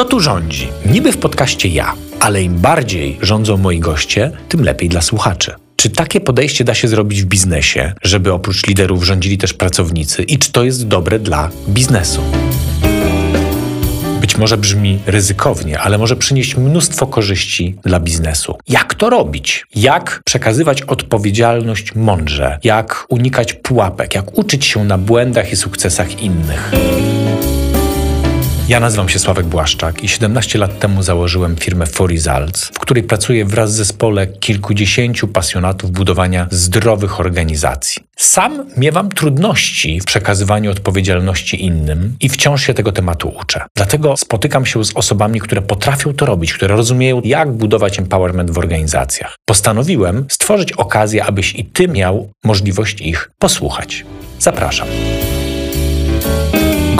[0.00, 0.68] Kto tu rządzi?
[0.86, 5.54] Niby w podcaście ja, ale im bardziej rządzą moi goście, tym lepiej dla słuchaczy.
[5.76, 10.38] Czy takie podejście da się zrobić w biznesie, żeby oprócz liderów rządzili też pracownicy i
[10.38, 12.22] czy to jest dobre dla biznesu?
[14.20, 18.58] Być może brzmi ryzykownie, ale może przynieść mnóstwo korzyści dla biznesu.
[18.68, 19.66] Jak to robić?
[19.74, 22.58] Jak przekazywać odpowiedzialność mądrze?
[22.64, 24.14] Jak unikać pułapek?
[24.14, 26.72] Jak uczyć się na błędach i sukcesach innych?
[28.70, 33.02] Ja nazywam się Sławek Błaszczak i 17 lat temu założyłem firmę For Results, w której
[33.02, 38.02] pracuję wraz z zespole kilkudziesięciu pasjonatów budowania zdrowych organizacji.
[38.16, 43.64] Sam miewam trudności w przekazywaniu odpowiedzialności innym i wciąż się tego tematu uczę.
[43.76, 48.58] Dlatego spotykam się z osobami, które potrafią to robić, które rozumieją, jak budować empowerment w
[48.58, 49.36] organizacjach.
[49.44, 54.04] Postanowiłem stworzyć okazję, abyś i ty miał możliwość ich posłuchać.
[54.38, 54.88] Zapraszam.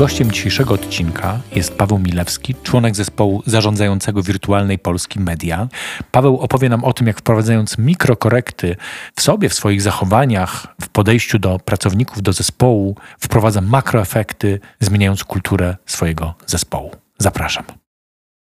[0.01, 5.69] Gościem dzisiejszego odcinka jest Paweł Milewski, członek zespołu zarządzającego Wirtualnej Polski Media.
[6.13, 8.77] Paweł opowie nam o tym, jak wprowadzając mikrokorekty
[9.17, 15.77] w sobie, w swoich zachowaniach, w podejściu do pracowników, do zespołu, wprowadza makroefekty, zmieniając kulturę
[15.87, 16.91] swojego zespołu.
[17.19, 17.65] Zapraszam.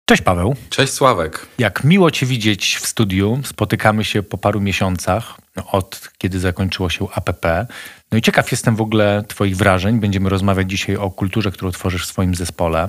[0.09, 0.57] Cześć Paweł.
[0.71, 1.47] Cześć Sławek.
[1.59, 3.41] Jak miło Cię widzieć w studiu.
[3.45, 5.35] Spotykamy się po paru miesiącach
[5.67, 7.67] od kiedy zakończyło się APP.
[8.13, 10.01] No i ciekaw jestem w ogóle Twoich wrażeń.
[10.01, 12.89] Będziemy rozmawiać dzisiaj o kulturze, którą tworzysz w swoim zespole.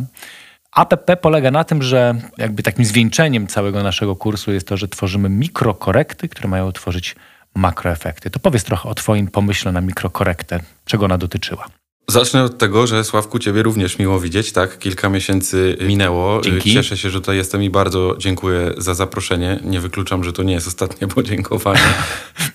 [0.72, 5.30] APP polega na tym, że jakby takim zwieńczeniem całego naszego kursu jest to, że tworzymy
[5.30, 7.16] mikrokorekty, które mają tworzyć
[7.56, 8.30] makroefekty.
[8.30, 11.66] To powiedz trochę o Twoim pomyśle na mikrokorektę, czego ona dotyczyła.
[12.10, 14.80] Zacznę od tego, że Sławku, ciebie również miło widzieć, tak?
[14.80, 16.42] Kilka miesięcy minęło.
[16.42, 16.74] Dzięki.
[16.74, 19.60] Cieszę się, że tutaj jestem i bardzo dziękuję za zaproszenie.
[19.64, 21.80] Nie wykluczam, że to nie jest ostatnie podziękowanie.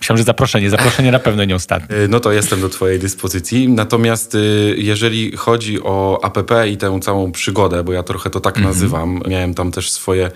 [0.01, 0.71] Myślałem, że zaproszenie.
[0.71, 1.97] Zaproszenie na pewno nie ostatnie.
[2.09, 3.69] No to jestem do twojej dyspozycji.
[3.69, 8.57] Natomiast y, jeżeli chodzi o APP i tę całą przygodę, bo ja trochę to tak
[8.57, 8.75] mhm.
[8.75, 10.31] nazywam, miałem tam też swoje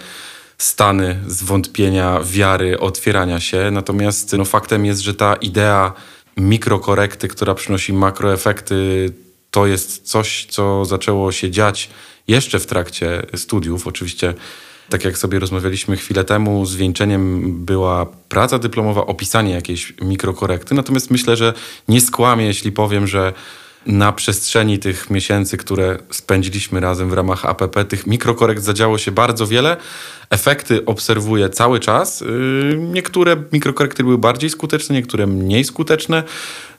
[0.58, 3.70] stany zwątpienia, wiary, otwierania się.
[3.70, 5.92] Natomiast no, faktem jest, że ta idea
[6.38, 9.10] mikrokorekty, która przynosi makroefekty,
[9.50, 11.90] to jest coś, co zaczęło się dziać
[12.28, 13.86] jeszcze w trakcie studiów.
[13.86, 14.34] Oczywiście,
[14.88, 20.74] tak jak sobie rozmawialiśmy chwilę temu, zwieńczeniem była praca dyplomowa, opisanie jakiejś mikrokorekty.
[20.74, 21.54] Natomiast myślę, że
[21.88, 23.32] nie skłamię, jeśli powiem, że
[23.88, 29.46] na przestrzeni tych miesięcy, które spędziliśmy razem w ramach APP, tych mikrokorekt zadziało się bardzo
[29.46, 29.76] wiele.
[30.30, 32.20] Efekty obserwuję cały czas.
[32.20, 36.22] Yy, niektóre mikrokorekty były bardziej skuteczne, niektóre mniej skuteczne.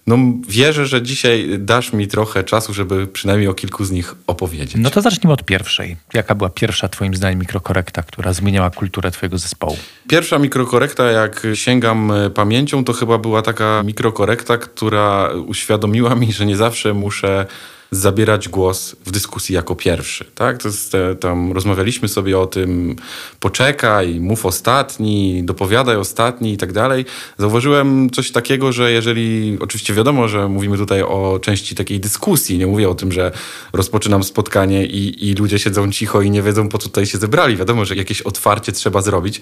[0.09, 4.75] No, wierzę, że dzisiaj dasz mi trochę czasu, żeby przynajmniej o kilku z nich opowiedzieć.
[4.78, 5.97] No to zacznijmy od pierwszej.
[6.14, 9.78] Jaka była pierwsza, Twoim zdaniem, mikrokorekta, która zmieniała kulturę Twojego zespołu?
[10.08, 16.46] Pierwsza mikrokorekta, jak sięgam e, pamięcią, to chyba była taka mikrokorekta, która uświadomiła mi, że
[16.46, 17.46] nie zawsze muszę
[17.91, 20.25] zabierać głos w dyskusji jako pierwszy.
[20.35, 20.57] Tak?
[20.57, 22.95] To jest, tam rozmawialiśmy sobie o tym,
[23.39, 27.05] poczekaj, mów ostatni, dopowiadaj ostatni i tak dalej.
[27.38, 32.67] Zauważyłem coś takiego, że jeżeli, oczywiście wiadomo, że mówimy tutaj o części takiej dyskusji, nie
[32.67, 33.31] mówię o tym, że
[33.73, 37.57] rozpoczynam spotkanie i, i ludzie siedzą cicho i nie wiedzą, po co tutaj się zebrali.
[37.57, 39.41] Wiadomo, że jakieś otwarcie trzeba zrobić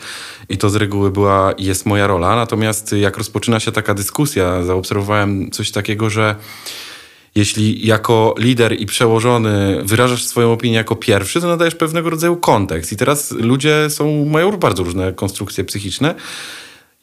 [0.50, 2.36] i to z reguły była i jest moja rola.
[2.36, 6.36] Natomiast jak rozpoczyna się taka dyskusja, zaobserwowałem coś takiego, że
[7.38, 12.92] jeśli jako lider i przełożony wyrażasz swoją opinię jako pierwszy, to nadajesz pewnego rodzaju kontekst.
[12.92, 16.16] I teraz ludzie są, mają bardzo różne konstrukcje psychiczne.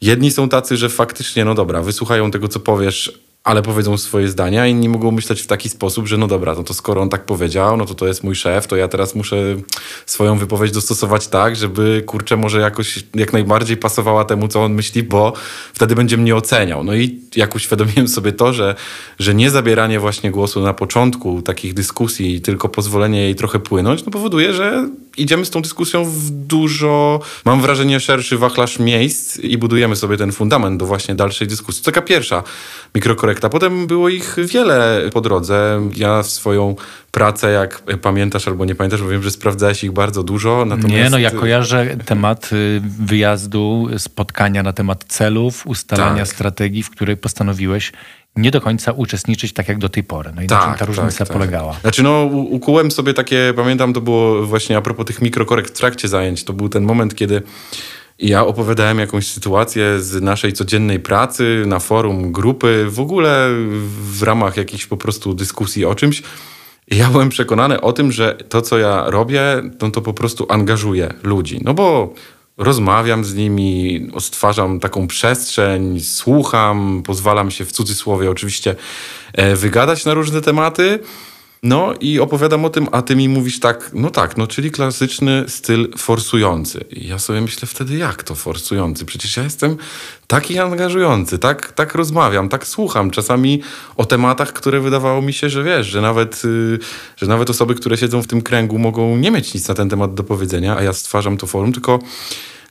[0.01, 4.67] Jedni są tacy, że faktycznie, no dobra, wysłuchają tego, co powiesz, ale powiedzą swoje zdania.
[4.67, 7.77] Inni mogą myśleć w taki sposób, że no dobra, no to skoro on tak powiedział,
[7.77, 9.55] no to to jest mój szef, to ja teraz muszę
[10.05, 15.03] swoją wypowiedź dostosować tak, żeby kurczę może jakoś jak najbardziej pasowała temu, co on myśli,
[15.03, 15.33] bo
[15.73, 16.83] wtedy będzie mnie oceniał.
[16.83, 18.75] No i jak uświadomiłem sobie to, że,
[19.19, 24.11] że nie zabieranie właśnie głosu na początku takich dyskusji, tylko pozwolenie jej trochę płynąć, no
[24.11, 29.95] powoduje, że idziemy z tą dyskusją w dużo, mam wrażenie, szerszy wachlarz miejsc i budujemy
[29.95, 31.83] sobie ten fundament do właśnie dalszej dyskusji.
[31.83, 32.43] To taka pierwsza
[32.95, 33.49] mikrokorekta.
[33.49, 35.89] Potem było ich wiele po drodze.
[35.95, 36.75] Ja swoją
[37.11, 40.65] pracę, jak pamiętasz albo nie pamiętasz, bo wiem, że sprawdzałeś ich bardzo dużo.
[40.65, 40.93] Natomiast...
[40.93, 46.27] Nie, no ja kojarzę temat y, wyjazdu, spotkania na temat celów, ustalania tak.
[46.27, 47.91] strategii, w której postanowiłeś
[48.35, 50.31] nie do końca uczestniczyć tak jak do tej pory.
[50.35, 51.73] No i tak, na czym ta tak, różnica tak, polegała?
[51.81, 56.07] Znaczy no ukułem sobie takie, pamiętam to było właśnie a propos tych mikrokorekt w trakcie
[56.07, 57.41] zajęć, to był ten moment, kiedy
[58.19, 63.49] ja opowiadałem jakąś sytuację z naszej codziennej pracy na forum grupy, w ogóle
[64.01, 66.23] w ramach jakichś po prostu dyskusji o czymś.
[66.91, 69.41] Ja byłem przekonany o tym, że to, co ja robię,
[69.79, 71.59] to, to po prostu angażuje ludzi.
[71.63, 72.13] No bo
[72.57, 78.75] rozmawiam z nimi, stwarzam taką przestrzeń, słucham, pozwalam się w cudzysłowie oczywiście
[79.33, 80.99] e, wygadać na różne tematy.
[81.65, 85.45] No i opowiadam o tym, a ty mi mówisz tak, no tak, no czyli klasyczny
[85.47, 86.85] styl forsujący.
[86.91, 89.05] I ja sobie myślę wtedy, jak to forsujący?
[89.05, 89.77] Przecież ja jestem
[90.27, 93.11] taki angażujący, tak, tak rozmawiam, tak słucham.
[93.11, 93.61] Czasami
[93.97, 96.79] o tematach, które wydawało mi się, że wiesz, że nawet, yy,
[97.17, 100.13] że nawet osoby, które siedzą w tym kręgu mogą nie mieć nic na ten temat
[100.13, 101.99] do powiedzenia, a ja stwarzam to forum, tylko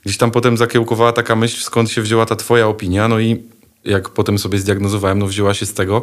[0.05, 3.43] gdzieś tam potem zakiełkowała taka myśl, skąd się wzięła ta twoja opinia, no i
[3.85, 6.01] jak potem sobie zdiagnozowałem, no wzięła się z tego,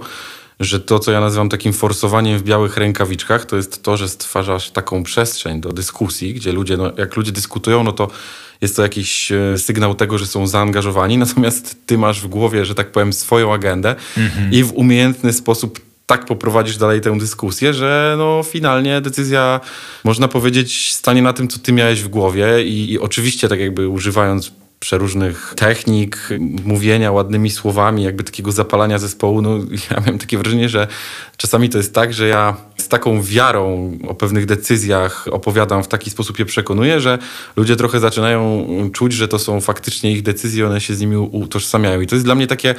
[0.60, 4.70] że to, co ja nazywam takim forsowaniem w białych rękawiczkach, to jest to, że stwarzasz
[4.70, 8.08] taką przestrzeń do dyskusji, gdzie ludzie, no, jak ludzie dyskutują, no to
[8.60, 12.74] jest to jakiś e, sygnał tego, że są zaangażowani, natomiast ty masz w głowie, że
[12.74, 14.52] tak powiem, swoją agendę mhm.
[14.52, 19.60] i w umiejętny sposób tak poprowadzisz dalej tę dyskusję, że no finalnie decyzja,
[20.04, 23.88] można powiedzieć, stanie na tym, co ty miałeś w głowie i, i oczywiście tak jakby
[23.88, 24.52] używając
[24.82, 26.28] przeróżnych technik,
[26.64, 29.58] mówienia ładnymi słowami, jakby takiego zapalania zespołu, no
[29.90, 30.88] ja miałem takie wrażenie, że
[31.36, 36.10] czasami to jest tak, że ja z taką wiarą o pewnych decyzjach opowiadam, w taki
[36.10, 37.18] sposób je przekonuję, że
[37.56, 42.00] ludzie trochę zaczynają czuć, że to są faktycznie ich decyzje, one się z nimi utożsamiają.
[42.00, 42.74] I to jest dla mnie takie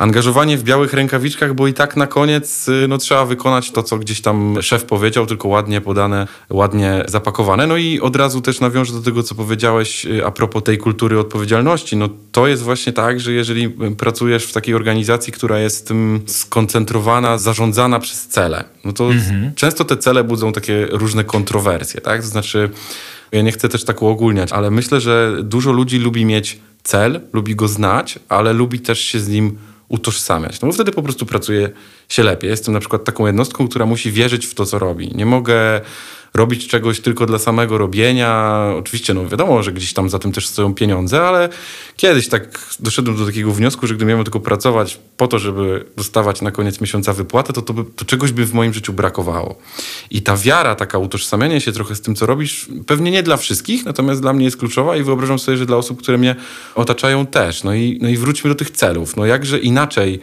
[0.00, 3.98] angażowanie w białych rękawiczkach, bo i tak na koniec y, no, trzeba wykonać to, co
[3.98, 7.66] gdzieś tam szef powiedział, tylko ładnie podane, ładnie zapakowane.
[7.66, 11.18] No i od razu też nawiążę do tego, co powiedziałeś y, a propos tej kultury
[11.18, 11.96] odpowiedzialności.
[11.96, 15.92] No to jest właśnie tak, że jeżeli y, pracujesz w takiej organizacji, która jest
[16.26, 19.52] skoncentrowana, zarządzana przez cele, no to mhm.
[19.54, 22.20] często te cele budzą takie różne kontrowersje, tak?
[22.20, 22.70] To znaczy,
[23.32, 27.56] ja nie chcę też tak uogólniać, ale myślę, że dużo ludzi lubi mieć cel, lubi
[27.56, 29.58] go znać, ale lubi też się z nim
[29.90, 30.60] utożsamiać.
[30.60, 31.70] No bo wtedy po prostu pracuje
[32.08, 32.50] się lepiej.
[32.50, 35.10] Jestem na przykład taką jednostką, która musi wierzyć w to, co robi.
[35.14, 35.80] Nie mogę
[36.34, 38.60] robić czegoś tylko dla samego robienia.
[38.78, 41.48] Oczywiście, no wiadomo, że gdzieś tam za tym też stoją pieniądze, ale
[41.96, 46.42] kiedyś tak doszedłem do takiego wniosku, że gdybym miał tylko pracować po to, żeby dostawać
[46.42, 49.58] na koniec miesiąca wypłatę, to, to, by, to czegoś by w moim życiu brakowało.
[50.10, 53.84] I ta wiara, taka utożsamianie się trochę z tym, co robisz, pewnie nie dla wszystkich,
[53.84, 56.36] natomiast dla mnie jest kluczowa i wyobrażam sobie, że dla osób, które mnie
[56.74, 57.64] otaczają też.
[57.64, 59.16] No i, no i wróćmy do tych celów.
[59.16, 60.20] No jakże inaczej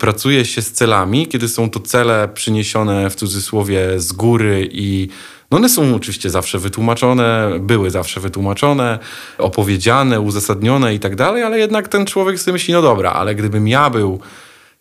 [0.00, 5.08] pracuje się z celami, kiedy są to cele przyniesione w cudzysłowie z góry i
[5.50, 8.98] no one są oczywiście zawsze wytłumaczone, były zawsze wytłumaczone,
[9.38, 13.68] opowiedziane, uzasadnione i tak dalej, ale jednak ten człowiek sobie myśli, no dobra, ale gdybym
[13.68, 14.20] ja był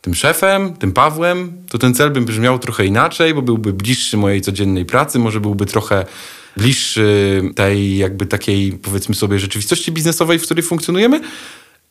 [0.01, 4.41] tym szefem, tym Pawłem, to ten cel by brzmiał trochę inaczej, bo byłby bliższy mojej
[4.41, 6.05] codziennej pracy, może byłby trochę
[6.57, 11.21] bliższy tej jakby takiej powiedzmy sobie rzeczywistości biznesowej, w której funkcjonujemy.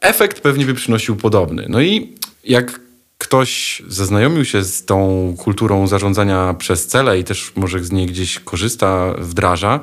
[0.00, 1.66] Efekt pewnie by przynosił podobny.
[1.68, 2.12] No i
[2.44, 2.80] jak
[3.18, 8.38] ktoś zaznajomił się z tą kulturą zarządzania przez cele i też może z niej gdzieś
[8.40, 9.80] korzysta, wdraża,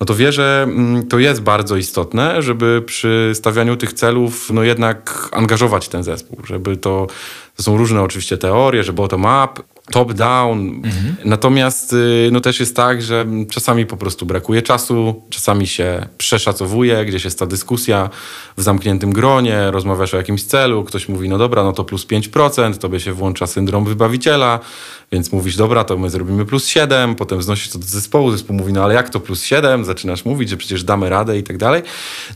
[0.00, 4.62] no to wie, że mm, to jest bardzo istotne, żeby przy stawianiu tych celów no
[4.62, 7.06] jednak angażować ten zespół, żeby to,
[7.56, 9.62] to są różne oczywiście teorie, że bottom-up,
[9.92, 10.68] top-down.
[10.84, 11.16] Mhm.
[11.24, 17.04] Natomiast y, no też jest tak, że czasami po prostu brakuje czasu, czasami się przeszacowuje,
[17.04, 18.10] gdzieś jest ta dyskusja
[18.56, 22.78] w zamkniętym gronie, rozmawiasz o jakimś celu, ktoś mówi, no dobra, no to plus 5%,
[22.78, 24.60] tobie się włącza syndrom wybawiciela,
[25.12, 28.72] więc mówisz, dobra, to my zrobimy plus 7, potem znosisz to do zespołu, zespół mówi,
[28.72, 29.84] no ale jak to plus 7?
[29.84, 31.82] Zaczynasz mówić, że przecież damy radę i tak dalej.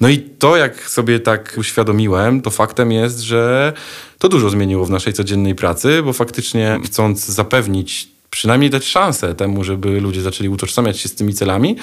[0.00, 3.72] No i to, jak sobie tak uświadomiłem, to faktem jest, że
[4.18, 9.64] to dużo zmieniło w naszej codziennej pracy, bo faktycznie chcąc zapewnić przynajmniej dać szansę temu,
[9.64, 11.76] żeby ludzie zaczęli utożsamiać się z tymi celami,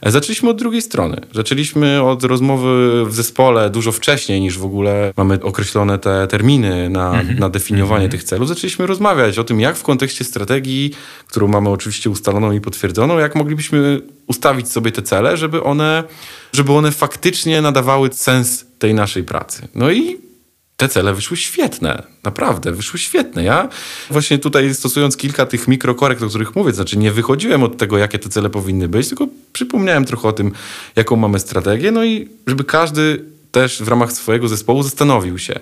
[0.00, 1.20] e, zaczęliśmy od drugiej strony.
[1.34, 7.20] Zaczęliśmy od rozmowy w zespole dużo wcześniej niż w ogóle mamy określone te terminy na,
[7.20, 7.38] mm -hmm.
[7.38, 8.12] na definiowanie mm -hmm.
[8.12, 8.48] tych celów.
[8.48, 10.90] Zaczęliśmy rozmawiać o tym, jak w kontekście strategii,
[11.26, 16.04] którą mamy oczywiście ustaloną i potwierdzoną, jak moglibyśmy ustawić sobie te cele, żeby one,
[16.52, 19.68] żeby one faktycznie nadawały sens tej naszej pracy.
[19.74, 20.31] No i
[20.82, 22.02] te cele wyszły świetne.
[22.24, 23.44] Naprawdę, wyszły świetne.
[23.44, 23.68] Ja
[24.10, 28.18] właśnie tutaj stosując kilka tych mikrokorekt, o których mówię, znaczy nie wychodziłem od tego, jakie
[28.18, 30.52] te cele powinny być, tylko przypomniałem trochę o tym,
[30.96, 35.60] jaką mamy strategię, no i żeby każdy też w ramach swojego zespołu zastanowił się,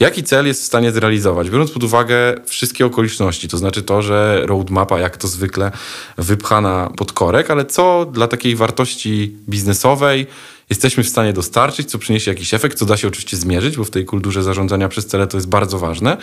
[0.00, 4.42] jaki cel jest w stanie zrealizować, biorąc pod uwagę wszystkie okoliczności, to znaczy to, że
[4.44, 5.72] roadmapa jak to zwykle
[6.18, 10.26] wypchana pod korek, ale co dla takiej wartości biznesowej
[10.70, 13.90] jesteśmy w stanie dostarczyć, co przyniesie jakiś efekt, co da się oczywiście zmierzyć, bo w
[13.90, 16.16] tej kulturze zarządzania przez cele to jest bardzo ważne.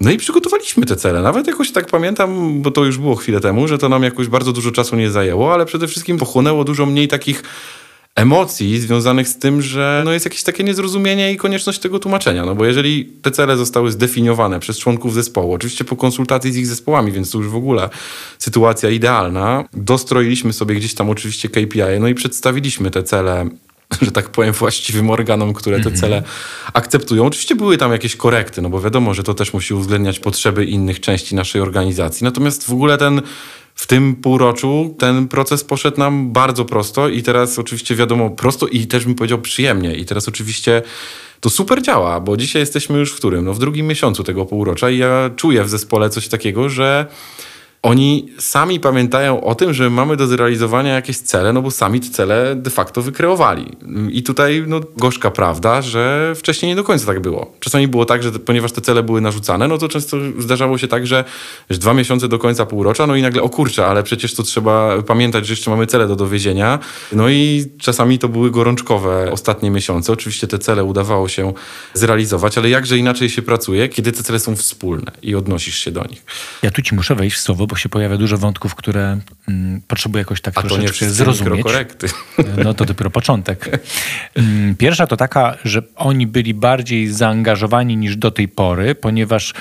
[0.00, 1.22] No i przygotowaliśmy te cele.
[1.22, 4.52] Nawet jakoś tak pamiętam, bo to już było chwilę temu, że to nam jakoś bardzo
[4.52, 7.42] dużo czasu nie zajęło, ale przede wszystkim pochłonęło dużo mniej takich
[8.14, 12.46] emocji związanych z tym, że no jest jakieś takie niezrozumienie i konieczność tego tłumaczenia.
[12.46, 16.66] No bo jeżeli te cele zostały zdefiniowane przez członków zespołu, oczywiście po konsultacji z ich
[16.66, 17.90] zespołami, więc to już w ogóle
[18.38, 23.48] sytuacja idealna, dostroiliśmy sobie gdzieś tam oczywiście KPI, no i przedstawiliśmy te cele
[24.02, 25.96] że tak powiem, właściwym organom, które te mhm.
[25.96, 26.22] cele
[26.72, 27.26] akceptują.
[27.26, 31.00] Oczywiście były tam jakieś korekty, no bo wiadomo, że to też musi uwzględniać potrzeby innych
[31.00, 32.24] części naszej organizacji.
[32.24, 33.22] Natomiast w ogóle ten
[33.74, 38.86] w tym półroczu ten proces poszedł nam bardzo prosto i teraz oczywiście wiadomo prosto i
[38.86, 39.94] też bym powiedział przyjemnie.
[39.94, 40.82] I teraz oczywiście
[41.40, 43.44] to super działa, bo dzisiaj jesteśmy już w którym?
[43.44, 47.06] No w drugim miesiącu tego półrocza i ja czuję w zespole coś takiego, że
[47.82, 52.08] oni sami pamiętają o tym, że mamy do zrealizowania jakieś cele, no bo sami te
[52.08, 53.76] cele de facto wykreowali.
[54.10, 57.52] I tutaj no, gorzka prawda, że wcześniej nie do końca tak było.
[57.60, 61.06] Czasami było tak, że ponieważ te cele były narzucane, no to często zdarzało się tak,
[61.06, 61.24] że
[61.70, 65.46] dwa miesiące do końca półrocza, no i nagle o kurczę, ale przecież to trzeba pamiętać,
[65.46, 66.78] że jeszcze mamy cele do dowiezienia.
[67.12, 70.12] No i czasami to były gorączkowe ostatnie miesiące.
[70.12, 71.52] Oczywiście te cele udawało się
[71.94, 76.04] zrealizować, ale jakże inaczej się pracuje, kiedy te cele są wspólne i odnosisz się do
[76.04, 76.24] nich.
[76.62, 80.20] Ja tu ci muszę wejść w słowo, bo się pojawia dużo wątków, które mm, potrzebuję
[80.20, 81.66] jakoś tak A troszeczkę to nie zrozumieć.
[82.64, 83.80] No to dopiero początek.
[84.34, 89.54] Mm, pierwsza to taka, że oni byli bardziej zaangażowani niż do tej pory, ponieważ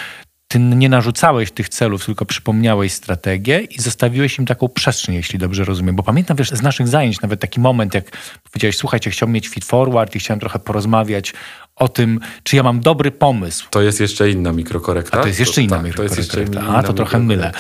[0.47, 5.63] ty nie narzucałeś tych celów, tylko przypomniałeś strategię i zostawiłeś im taką przestrzeń, jeśli dobrze
[5.63, 5.95] rozumiem.
[5.95, 8.11] Bo pamiętam, wiesz, z naszych zajęć nawet taki moment, jak
[8.51, 11.33] powiedziałeś, słuchajcie, chciałbym mieć feed forward i chciałem trochę porozmawiać
[11.75, 13.67] o tym, czy ja mam dobry pomysł.
[13.69, 15.17] To jest jeszcze inna mikrokorekta.
[15.17, 16.15] A to jest jeszcze to, inna tak, mikrokorekta.
[16.15, 17.51] To jest jeszcze A, to trochę mylę.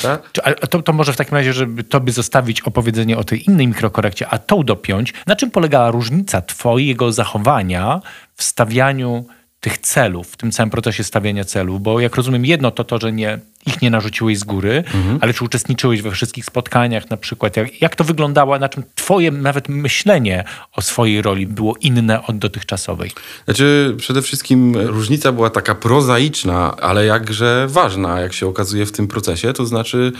[0.43, 4.27] A to, to może w takim razie, żeby tobie zostawić opowiedzenie o tej innej mikrokorekcie,
[4.27, 5.13] a tą dopiąć.
[5.27, 8.01] Na czym polegała różnica twojego zachowania
[8.35, 9.25] w stawianiu
[9.59, 13.11] tych celów, w tym całym procesie stawiania celów, bo jak rozumiem, jedno to to, że
[13.11, 15.19] nie, ich nie narzuciłeś z góry, mhm.
[15.21, 17.57] ale czy uczestniczyłeś we wszystkich spotkaniach na przykład?
[17.57, 22.37] Jak, jak to wyglądało, na czym twoje nawet myślenie o swojej roli było inne od
[22.37, 23.11] dotychczasowej?
[23.45, 29.07] Znaczy, przede wszystkim różnica była taka prozaiczna, ale jakże ważna, jak się okazuje w tym
[29.07, 30.11] procesie, to znaczy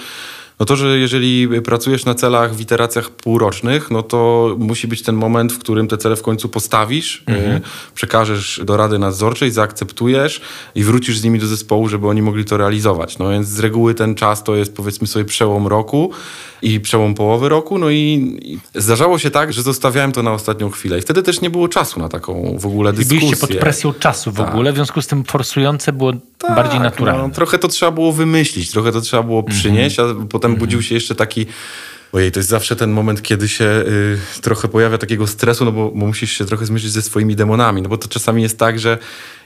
[0.59, 5.15] no to, że jeżeli pracujesz na celach w iteracjach półrocznych, no to musi być ten
[5.15, 7.57] moment, w którym te cele w końcu postawisz, mhm.
[7.57, 7.61] Y,
[7.95, 10.41] przekażesz do Rady Nadzorczej, zaakceptujesz
[10.75, 13.17] i wrócisz z nimi do zespołu, żeby oni mogli to realizować.
[13.17, 16.11] No więc z reguły ten czas to jest powiedzmy sobie przełom roku
[16.61, 20.69] i przełom połowy roku, no i, i zdarzało się tak, że zostawiałem to na ostatnią
[20.69, 23.19] chwilę i wtedy też nie było czasu na taką w ogóle dyskusję.
[23.19, 24.49] Byliście pod presją czasu w tak.
[24.49, 27.27] ogóle, w związku z tym forsujące było tak, bardziej naturalne.
[27.27, 29.57] No, trochę to trzeba było wymyślić, trochę to trzeba było mhm.
[29.57, 30.59] przynieść, a potem mhm.
[30.59, 31.45] budził się jeszcze taki
[32.11, 35.91] Ojej, to jest zawsze ten moment, kiedy się y, trochę pojawia takiego stresu, no bo,
[35.91, 38.97] bo, musisz się trochę zmierzyć ze swoimi demonami, no bo to czasami jest tak, że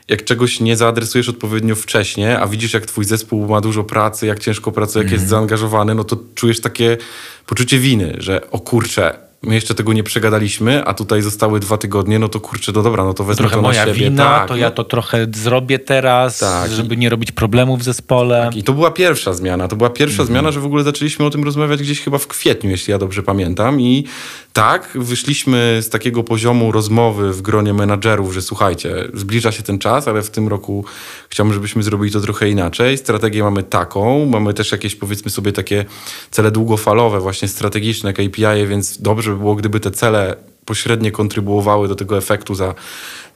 [0.07, 4.39] jak czegoś nie zaadresujesz odpowiednio wcześnie, a widzisz, jak twój zespół ma dużo pracy, jak
[4.39, 5.13] ciężko pracuje, jak mm.
[5.13, 5.29] jest mhm.
[5.29, 6.97] zaangażowany, no to czujesz takie
[7.45, 12.19] poczucie winy, że o kurczę, my jeszcze tego nie przegadaliśmy, a tutaj zostały dwa tygodnie,
[12.19, 13.99] no to kurczę, no dobra, no to wezmę trochę to na moja siebie.
[13.99, 14.59] wina, tak, to no.
[14.59, 16.71] ja to trochę zrobię teraz, tak.
[16.71, 18.41] żeby nie robić problemów w zespole.
[18.45, 18.55] Tak.
[18.55, 19.67] I to była pierwsza zmiana.
[19.67, 20.27] To była pierwsza mhm.
[20.27, 23.23] zmiana, że w ogóle zaczęliśmy o tym rozmawiać gdzieś chyba w kwietniu, jeśli ja dobrze
[23.23, 23.81] pamiętam.
[23.81, 24.05] I
[24.53, 30.07] tak, wyszliśmy z takiego poziomu rozmowy w gronie menadżerów, że słuchajcie, zbliża się ten czas,
[30.07, 30.85] ale w tym roku
[31.29, 32.97] chciałbym, żebyśmy zrobili to trochę inaczej.
[32.97, 35.85] Strategię mamy taką, mamy też jakieś powiedzmy sobie takie
[36.31, 40.35] cele długofalowe, właśnie strategiczne KPI, więc dobrze by było, gdyby te cele
[40.65, 42.73] pośrednie kontrybuowały do tego efektu za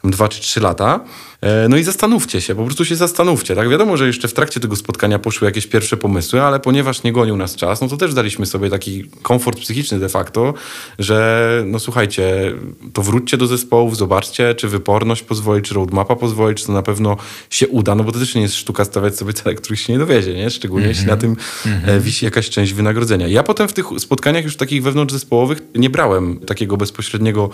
[0.04, 1.00] dwa czy trzy lata.
[1.46, 3.56] E, no i zastanówcie się, po prostu się zastanówcie.
[3.56, 7.14] Tak wiadomo, że jeszcze w trakcie tego spotkania poszły jakieś pierwsze pomysły, ale ponieważ nie
[7.14, 10.54] gonił nas czas, no to też daliśmy sobie taki komfort psychiczny de facto,
[11.00, 12.54] że no słuchajcie,
[12.94, 17.18] to wróćcie do zespołów, zobaczcie, czy wyporność pozwoli, czy roadmapa pozwoli, czy to na pewno
[17.50, 20.00] się uda, no bo to też nie jest sztuka stawiać sobie cele, których się nie
[20.00, 20.50] dowiezie, nie?
[20.50, 20.98] Szczególnie mm -hmm.
[20.98, 21.36] jeśli na tym
[21.66, 22.02] mm -hmm.
[22.02, 23.28] wisi jakaś część wynagrodzenia.
[23.28, 27.50] Ja potem w tych spotkaniach już takich wewnątrzzespołowych nie brałem takiego bezpośredniego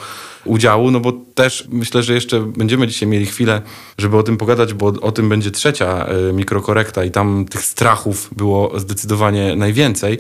[0.46, 3.62] udziału, no bo też myślę, że jeszcze będziemy dzisiaj mieli chwilę
[3.98, 8.30] żeby o tym pogadać, bo o tym będzie trzecia e, mikrokorekta i tam tych strachów
[8.38, 10.20] było zdecydowanie najwięcej.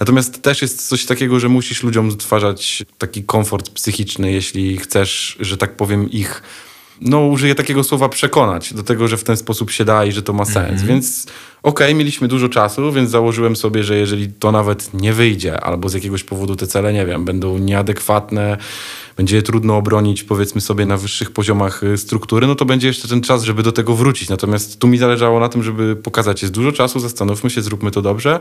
[0.00, 5.56] Natomiast też jest coś takiego, że musisz ludziom stwarzać taki komfort psychiczny, jeśli chcesz, że
[5.56, 6.42] tak powiem, ich
[7.00, 10.22] no użyję takiego słowa przekonać do tego, że w ten sposób się da i że
[10.22, 10.56] to ma sens.
[10.56, 10.86] Mm -hmm.
[10.86, 11.26] Więc
[11.62, 15.88] okej, okay, mieliśmy dużo czasu, więc założyłem sobie, że jeżeli to nawet nie wyjdzie, albo
[15.88, 18.56] z jakiegoś powodu te cele, nie wiem, będą nieadekwatne,
[19.20, 23.08] będzie je trudno obronić, powiedzmy sobie, na wyższych poziomach y, struktury, no to będzie jeszcze
[23.08, 24.28] ten czas, żeby do tego wrócić.
[24.28, 28.02] Natomiast tu mi zależało na tym, żeby pokazać, jest dużo czasu, zastanówmy się, zróbmy to
[28.02, 28.40] dobrze.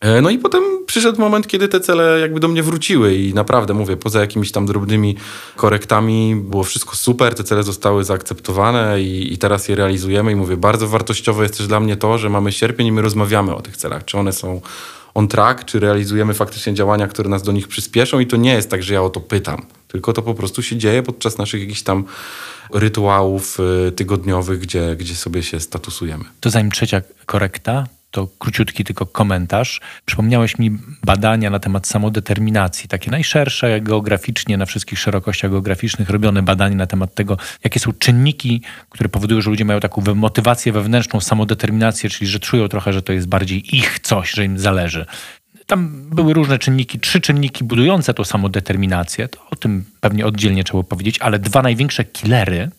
[0.00, 3.74] E, no i potem przyszedł moment, kiedy te cele jakby do mnie wróciły i naprawdę
[3.74, 5.16] mówię, poza jakimiś tam drobnymi
[5.56, 10.56] korektami było wszystko super, te cele zostały zaakceptowane i, i, teraz je realizujemy i mówię,
[10.56, 13.76] bardzo wartościowe jest też dla mnie to, że mamy sierpień i my rozmawiamy o tych
[13.76, 14.60] celach, czy one są
[15.14, 18.70] on track, czy realizujemy faktycznie działania, które nas do nich przyspieszą i to nie jest
[18.70, 21.82] tak, że ja o to pytam, tylko to po prostu się dzieje podczas naszych jakichś
[21.82, 22.04] tam
[22.74, 26.24] rytuałów y, tygodniowych, gdzie, gdzie sobie się statusujemy.
[26.40, 29.80] To zanim trzecia korekta, to króciutki tylko komentarz.
[30.06, 36.76] Przypomniałeś mi badania na temat samodeterminacji, takie najszersze geograficznie, na wszystkich szerokościach geograficznych, robione badania
[36.76, 42.10] na temat tego, jakie są czynniki, które powodują, że ludzie mają taką motywację wewnętrzną, samodeterminację,
[42.10, 45.06] czyli że czują trochę, że to jest bardziej ich coś, że im zależy.
[45.70, 50.82] Tam były różne czynniki, trzy czynniki budujące tą samodeterminację, to o tym pewnie oddzielnie trzeba
[50.82, 52.70] powiedzieć, ale dwa największe killery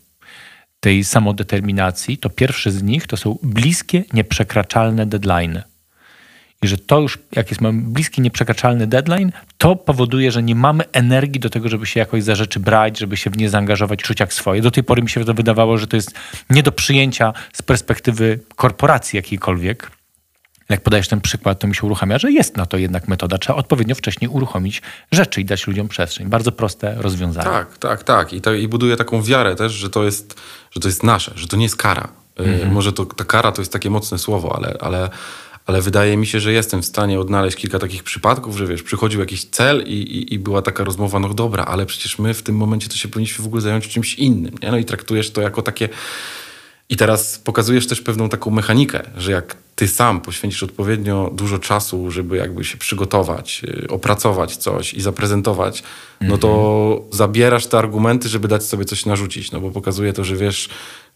[0.80, 5.64] tej samodeterminacji, to pierwszy z nich to są bliskie, nieprzekraczalne deadlines.
[6.64, 10.84] I że to już, jak jest mamy bliski, nieprzekraczalny deadline, to powoduje, że nie mamy
[10.92, 14.20] energii do tego, żeby się jakoś za rzeczy brać, żeby się w nie zaangażować, czuć
[14.20, 14.62] jak swoje.
[14.62, 16.14] Do tej pory mi się to wydawało, że to jest
[16.50, 20.01] nie do przyjęcia z perspektywy korporacji jakiejkolwiek.
[20.72, 23.38] Jak podajesz ten przykład, to mi się uruchamia, że jest na to jednak metoda.
[23.38, 26.28] Trzeba odpowiednio wcześniej uruchomić rzeczy i dać ludziom przestrzeń.
[26.28, 27.50] Bardzo proste rozwiązanie.
[27.50, 28.34] Tak, tak, tak.
[28.34, 31.48] I, to, i buduje taką wiarę też, że to jest, że to jest nasze, że
[31.48, 32.08] to nie jest kara.
[32.36, 32.72] Mhm.
[32.72, 35.10] Może to, ta kara to jest takie mocne słowo, ale, ale,
[35.66, 39.20] ale wydaje mi się, że jestem w stanie odnaleźć kilka takich przypadków, że wiesz, przychodził
[39.20, 42.56] jakiś cel i, i, i, była taka rozmowa, no dobra, ale przecież my w tym
[42.56, 44.56] momencie to się powinniśmy w ogóle zająć czymś innym.
[44.64, 44.72] Nie?
[44.72, 45.90] No i traktujesz to jako takie.
[46.90, 52.12] I teraz pokazujesz też pewną taką mechanikę, że jak ty sam poświęcisz odpowiednio dużo czasu,
[52.12, 55.84] żeby jakby się przygotować, y, opracować coś i zaprezentować,
[56.22, 57.14] no to mhm.
[57.14, 60.70] zabierasz te argumenty, żeby dać sobie coś narzucić, no bo pokazuje to, że wiesz,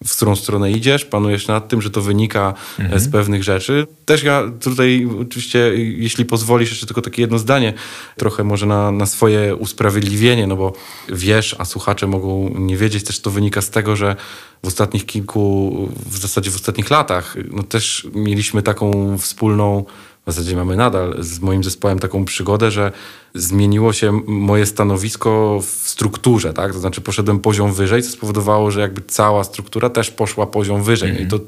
[0.05, 3.01] w którą stronę idziesz, panujesz nad tym, że to wynika e, mhm.
[3.01, 3.87] z pewnych rzeczy.
[4.05, 7.73] Też ja tutaj oczywiście, jeśli pozwolisz, jeszcze tylko takie jedno zdanie,
[8.17, 10.73] trochę może na, na swoje usprawiedliwienie, no bo
[11.09, 14.15] wiesz, a słuchacze mogą nie wiedzieć, też to wynika z tego, że
[14.63, 19.85] w ostatnich kilku, w zasadzie w ostatnich latach, no też mieliśmy taką wspólną
[20.27, 22.91] w zasadzie mamy nadal z moim zespołem taką przygodę, że
[23.35, 26.73] zmieniło się moje stanowisko w strukturze, tak?
[26.73, 31.09] To znaczy poszedłem poziom wyżej, co spowodowało, że jakby cała struktura też poszła poziom wyżej.
[31.09, 31.23] Mm.
[31.23, 31.39] I to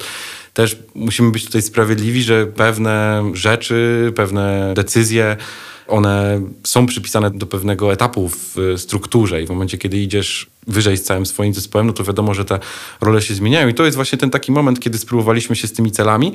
[0.54, 5.38] też musimy być tutaj sprawiedliwi, że pewne rzeczy, pewne decyzje,
[5.88, 11.04] one są przypisane do pewnego etapu w strukturze i w momencie, kiedy idziesz wyżej z
[11.04, 12.60] całym swoim zespołem, no to wiadomo, że te
[13.02, 15.92] role się zmieniają i to jest właśnie ten taki moment, kiedy spróbowaliśmy się z tymi
[15.92, 16.34] celami,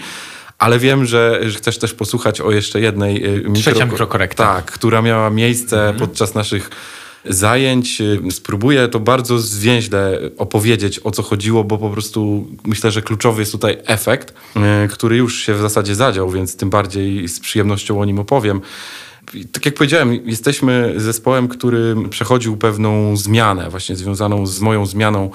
[0.59, 3.87] ale wiem, że, chcesz też posłuchać o jeszcze jednej y, mikro...
[3.87, 4.55] mikrokorekta.
[4.55, 5.99] Tak, która miała miejsce mhm.
[5.99, 6.71] podczas naszych
[7.25, 8.01] zajęć.
[8.01, 13.43] Y, spróbuję to bardzo zwięźle opowiedzieć, o co chodziło, bo po prostu myślę, że kluczowy
[13.43, 14.35] jest tutaj efekt,
[14.85, 18.61] y, który już się w zasadzie zadział, więc tym bardziej z przyjemnością o nim opowiem.
[19.53, 25.31] Tak jak powiedziałem, jesteśmy zespołem, który przechodził pewną zmianę, właśnie związaną z moją zmianą,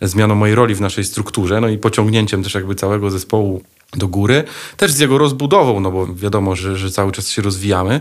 [0.00, 3.62] zmianą mojej roli w naszej strukturze, no i pociągnięciem też jakby całego zespołu
[3.96, 4.44] do góry,
[4.76, 8.00] też z jego rozbudową, no bo wiadomo, że, że cały czas się rozwijamy.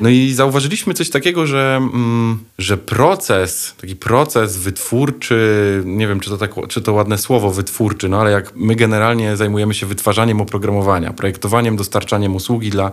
[0.00, 6.30] No i zauważyliśmy coś takiego, że, mm, że proces, taki proces wytwórczy, nie wiem, czy
[6.30, 10.40] to, tak, czy to ładne słowo wytwórczy, no ale jak my generalnie zajmujemy się wytwarzaniem
[10.40, 12.92] oprogramowania, projektowaniem, dostarczaniem usługi dla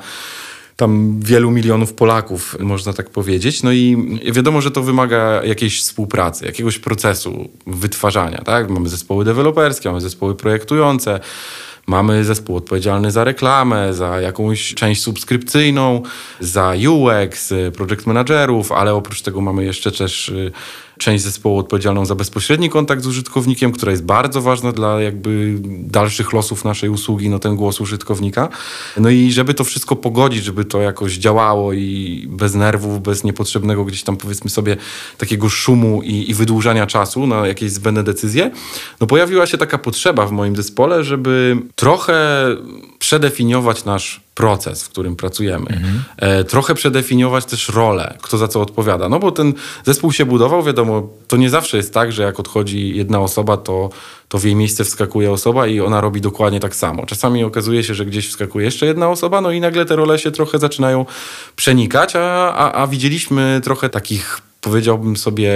[0.79, 3.63] tam wielu milionów Polaków, można tak powiedzieć.
[3.63, 3.97] No i
[4.31, 8.69] wiadomo, że to wymaga jakiejś współpracy, jakiegoś procesu wytwarzania, tak?
[8.69, 11.19] Mamy zespoły deweloperskie, mamy zespoły projektujące,
[11.89, 16.01] Mamy zespół odpowiedzialny za reklamę, za jakąś część subskrypcyjną,
[16.39, 20.51] za UX, project managerów, ale oprócz tego mamy jeszcze też y,
[20.99, 26.33] część zespołu odpowiedzialną za bezpośredni kontakt z użytkownikiem, która jest bardzo ważna dla jakby dalszych
[26.33, 28.49] losów naszej usługi, no ten głos użytkownika.
[28.97, 33.85] No i żeby to wszystko pogodzić, żeby to jakoś działało i bez nerwów, bez niepotrzebnego
[33.85, 34.77] gdzieś tam powiedzmy sobie
[35.17, 38.51] takiego szumu i, i wydłużania czasu na jakieś zbędne decyzje,
[39.01, 42.45] no pojawiła się taka potrzeba w moim zespole, żeby trochę
[42.99, 45.67] przedefiniować nasz proces, w którym pracujemy.
[45.69, 46.03] Mhm.
[46.17, 49.09] E, trochę przedefiniować też rolę, kto za co odpowiada.
[49.09, 49.53] No bo ten
[49.85, 53.89] zespół się budował, wiadomo, to nie zawsze jest tak, że jak odchodzi jedna osoba, to,
[54.27, 57.05] to w jej miejsce wskakuje osoba i ona robi dokładnie tak samo.
[57.05, 60.31] Czasami okazuje się, że gdzieś wskakuje jeszcze jedna osoba, no i nagle te role się
[60.31, 61.05] trochę zaczynają
[61.55, 65.51] przenikać, a, a, a widzieliśmy trochę takich powiedziałbym sobie,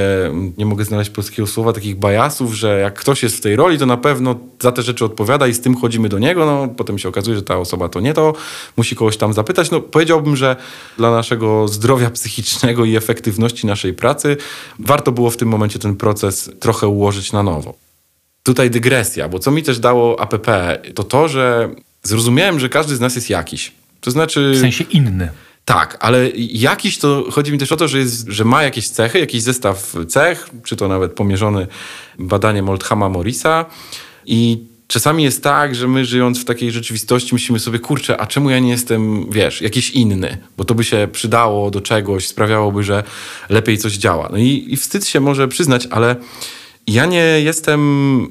[0.58, 3.86] nie mogę znaleźć polskiego słowa, takich bajasów, że jak ktoś jest w tej roli, to
[3.86, 6.46] na pewno za te rzeczy odpowiada i z tym chodzimy do niego.
[6.46, 8.34] No, potem się okazuje, że ta osoba to nie to,
[8.78, 9.72] musi kogoś tam zapytać.
[9.72, 10.56] No, powiedziałbym, że
[10.98, 14.38] dla naszego zdrowia psychicznego i efektywności naszej pracy
[14.80, 17.74] warto było w tym momencie ten proces trochę ułożyć na nowo.
[18.44, 21.70] Tutaj dygresja, bo co mi też dało APP, to to, że
[22.04, 23.72] zrozumiałem, że każdy z nas jest jakiś.
[24.02, 24.52] To znaczy...
[24.56, 25.30] W sensie inny.
[25.66, 29.20] Tak, ale jakiś to, chodzi mi też o to, że, jest, że ma jakieś cechy,
[29.20, 31.68] jakiś zestaw cech, czy to nawet pomierzony
[32.20, 33.66] badaniem Oldhama Morrisa
[34.26, 38.50] i czasami jest tak, że my żyjąc w takiej rzeczywistości myślimy sobie, kurczę, a czemu
[38.50, 40.38] ja nie jestem, wiesz, jakiś inny?
[40.58, 43.04] Bo to by się przydało do czegoś, sprawiałoby, że
[43.50, 44.30] lepiej coś działa.
[44.32, 46.16] No i, i wstyd się może przyznać, ale
[46.88, 48.28] ja nie jestem,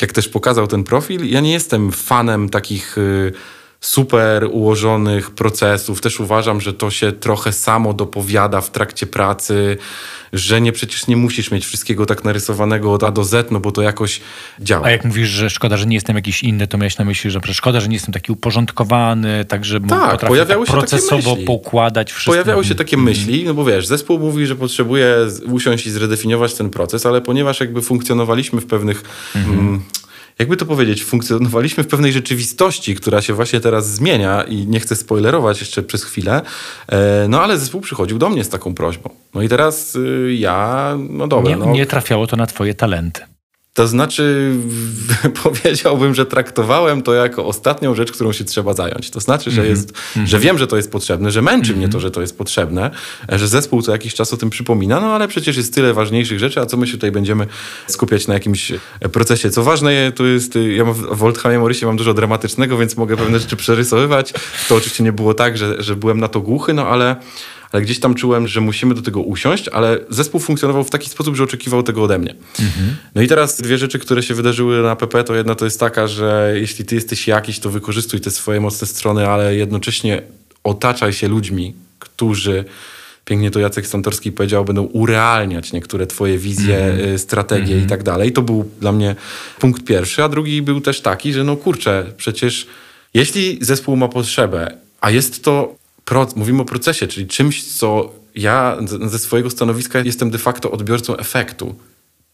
[0.00, 2.96] jak też pokazał ten profil, ja nie jestem fanem takich...
[2.96, 3.32] Yy,
[3.80, 6.00] super ułożonych procesów.
[6.00, 9.76] Też uważam, że to się trochę samo dopowiada w trakcie pracy,
[10.32, 13.72] że nie przecież nie musisz mieć wszystkiego tak narysowanego od A do Z, no bo
[13.72, 14.20] to jakoś
[14.60, 14.86] działa.
[14.86, 17.40] A jak mówisz, że szkoda, że nie jestem jakiś inny, to miałeś na myśli, że
[17.52, 21.30] szkoda, że nie jestem taki uporządkowany, tak żeby tak, potrafię pojawiały tak się procesowo takie
[21.30, 21.44] myśli.
[21.44, 22.32] poukładać wszystko.
[22.32, 26.70] Pojawiały się takie myśli, no bo wiesz, zespół mówi, że potrzebuje usiąść i zredefiniować ten
[26.70, 29.02] proces, ale ponieważ jakby funkcjonowaliśmy w pewnych...
[29.34, 29.82] Mm,
[30.38, 34.96] jakby to powiedzieć, funkcjonowaliśmy w pewnej rzeczywistości, która się właśnie teraz zmienia i nie chcę
[34.96, 36.42] spoilerować jeszcze przez chwilę,
[36.88, 39.10] e, no ale zespół przychodził do mnie z taką prośbą.
[39.34, 41.50] No i teraz y, ja, no dobra.
[41.50, 43.35] Nie, no, nie trafiało to na twoje talenty.
[43.76, 44.52] To znaczy,
[45.42, 49.10] powiedziałbym, że traktowałem to jako ostatnią rzecz, którą się trzeba zająć.
[49.10, 49.92] To znaczy, że, jest,
[50.24, 52.90] że wiem, że to jest potrzebne, że męczy mnie to, że to jest potrzebne,
[53.28, 56.60] że zespół co jakiś czas o tym przypomina, no ale przecież jest tyle ważniejszych rzeczy,
[56.60, 57.46] a co my się tutaj będziemy
[57.86, 58.72] skupiać na jakimś
[59.12, 59.50] procesie.
[59.50, 63.38] Co ważne, to jest, ja mam, w Oldhamie Morrisie mam dużo dramatycznego, więc mogę pewne
[63.38, 64.32] rzeczy przerysowywać.
[64.68, 67.16] To oczywiście nie było tak, że, że byłem na to głuchy, no ale
[67.72, 71.36] ale gdzieś tam czułem, że musimy do tego usiąść, ale zespół funkcjonował w taki sposób,
[71.36, 72.34] że oczekiwał tego ode mnie.
[72.60, 72.96] Mhm.
[73.14, 76.06] No i teraz dwie rzeczy, które się wydarzyły na PP, to jedna to jest taka,
[76.06, 80.22] że jeśli ty jesteś jakiś, to wykorzystuj te swoje mocne strony, ale jednocześnie
[80.64, 82.64] otaczaj się ludźmi, którzy
[83.24, 87.18] pięknie to Jacek Santorski powiedział, będą urealniać niektóre twoje wizje, mm.
[87.18, 87.84] strategie mm.
[87.84, 88.32] i tak dalej.
[88.32, 89.16] To był dla mnie
[89.58, 92.66] punkt pierwszy, a drugi był też taki, że no kurczę, przecież
[93.14, 95.74] jeśli zespół ma potrzebę, a jest to
[96.06, 101.16] pro, mówimy o procesie, czyli czymś, co ja ze swojego stanowiska jestem de facto odbiorcą
[101.16, 101.74] efektu.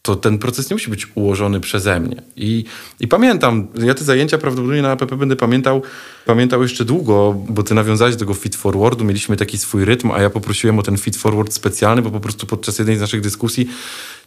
[0.01, 2.21] To ten proces nie musi być ułożony przeze mnie.
[2.35, 2.65] I,
[2.99, 5.81] I pamiętam, ja te zajęcia prawdopodobnie na APP będę pamiętał,
[6.25, 10.21] pamiętał jeszcze długo, bo ty nawiązałeś do tego feed forwardu, mieliśmy taki swój rytm, a
[10.21, 13.69] ja poprosiłem o ten feed forward specjalny, bo po prostu podczas jednej z naszych dyskusji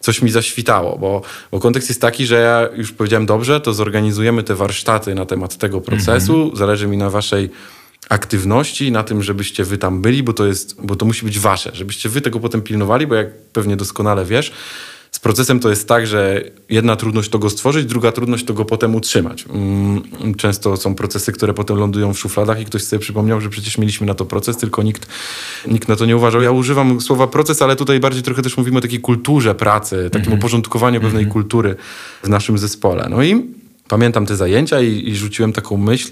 [0.00, 4.42] coś mi zaświtało, bo, bo kontekst jest taki, że ja już powiedziałem dobrze, to zorganizujemy
[4.42, 6.56] te warsztaty na temat tego procesu, mm -hmm.
[6.56, 7.50] zależy mi na waszej
[8.08, 11.70] aktywności, na tym, żebyście wy tam byli, bo to, jest, bo to musi być wasze,
[11.74, 14.52] żebyście wy tego potem pilnowali, bo jak pewnie doskonale wiesz,
[15.16, 18.64] z procesem to jest tak, że jedna trudność to go stworzyć, druga trudność to go
[18.64, 19.44] potem utrzymać.
[19.48, 23.78] Mm, często są procesy, które potem lądują w szufladach i ktoś sobie przypomniał, że przecież
[23.78, 25.06] mieliśmy na to proces, tylko nikt,
[25.66, 26.42] nikt na to nie uważał.
[26.42, 30.26] Ja używam słowa proces, ale tutaj bardziej trochę też mówimy o takiej kulturze pracy, takim
[30.26, 31.32] mm uporządkowaniu pewnej mm -hmm.
[31.32, 31.76] kultury
[32.22, 33.06] w naszym zespole.
[33.10, 33.44] No i
[33.88, 36.10] pamiętam te zajęcia i, i rzuciłem taką myśl,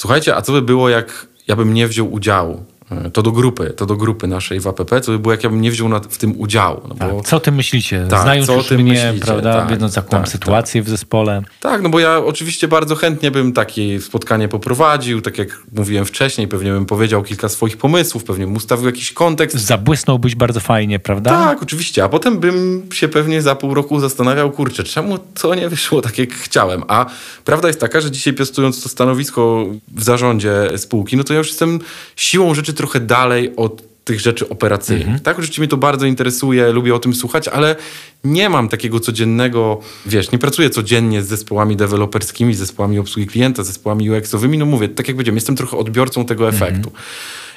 [0.00, 2.64] Słuchajcie, a co by było, jak ja bym nie wziął udziału
[3.12, 5.60] to do grupy, to do grupy naszej w APP, to by było jak ja bym
[5.60, 6.80] nie wziął w tym udziału.
[6.88, 8.06] No tak, co o tym myślicie?
[8.10, 9.26] Tak, Znając co już mnie, myślicie?
[9.26, 11.42] prawda, tak, wiedząc jaką tak, sytuację w zespole.
[11.60, 16.48] Tak, no bo ja oczywiście bardzo chętnie bym takie spotkanie poprowadził, tak jak mówiłem wcześniej,
[16.48, 19.58] pewnie bym powiedział kilka swoich pomysłów, pewnie bym ustawił jakiś kontekst.
[19.58, 21.30] Zabłysnąłbyś bardzo fajnie, prawda?
[21.30, 25.68] Tak, oczywiście, a potem bym się pewnie za pół roku zastanawiał, kurczę, czemu to nie
[25.68, 26.82] wyszło tak, jak chciałem.
[26.88, 27.06] A
[27.44, 31.48] prawda jest taka, że dzisiaj piastując to stanowisko w zarządzie spółki, no to ja już
[31.48, 31.78] jestem
[32.16, 35.06] siłą rzeczy trochę dalej od tych rzeczy operacyjnych.
[35.06, 35.22] Mhm.
[35.22, 37.76] Tak, oczywiście mnie to bardzo interesuje, lubię o tym słuchać, ale
[38.24, 43.64] nie mam takiego codziennego, wiesz, nie pracuję codziennie z zespołami deweloperskimi, z zespołami obsługi klienta,
[43.64, 46.62] z zespołami UX-owymi, no mówię, tak jak powiedziałem, jestem trochę odbiorcą tego mhm.
[46.62, 46.92] efektu.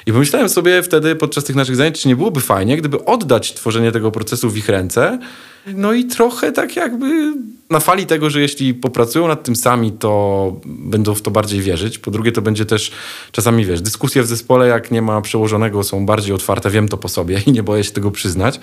[0.06, 3.92] I pomyślałem sobie wtedy podczas tych naszych zajęć, czy nie byłoby fajnie, gdyby oddać tworzenie
[3.92, 5.18] tego procesu w ich ręce,
[5.66, 7.34] no i trochę tak jakby
[7.72, 11.98] na fali tego, że jeśli popracują nad tym sami, to będą w to bardziej wierzyć.
[11.98, 12.92] Po drugie, to będzie też
[13.32, 17.08] czasami, wiesz, dyskusje w zespole, jak nie ma przełożonego, są bardziej otwarte, wiem to po
[17.08, 18.60] sobie i nie boję się tego przyznać.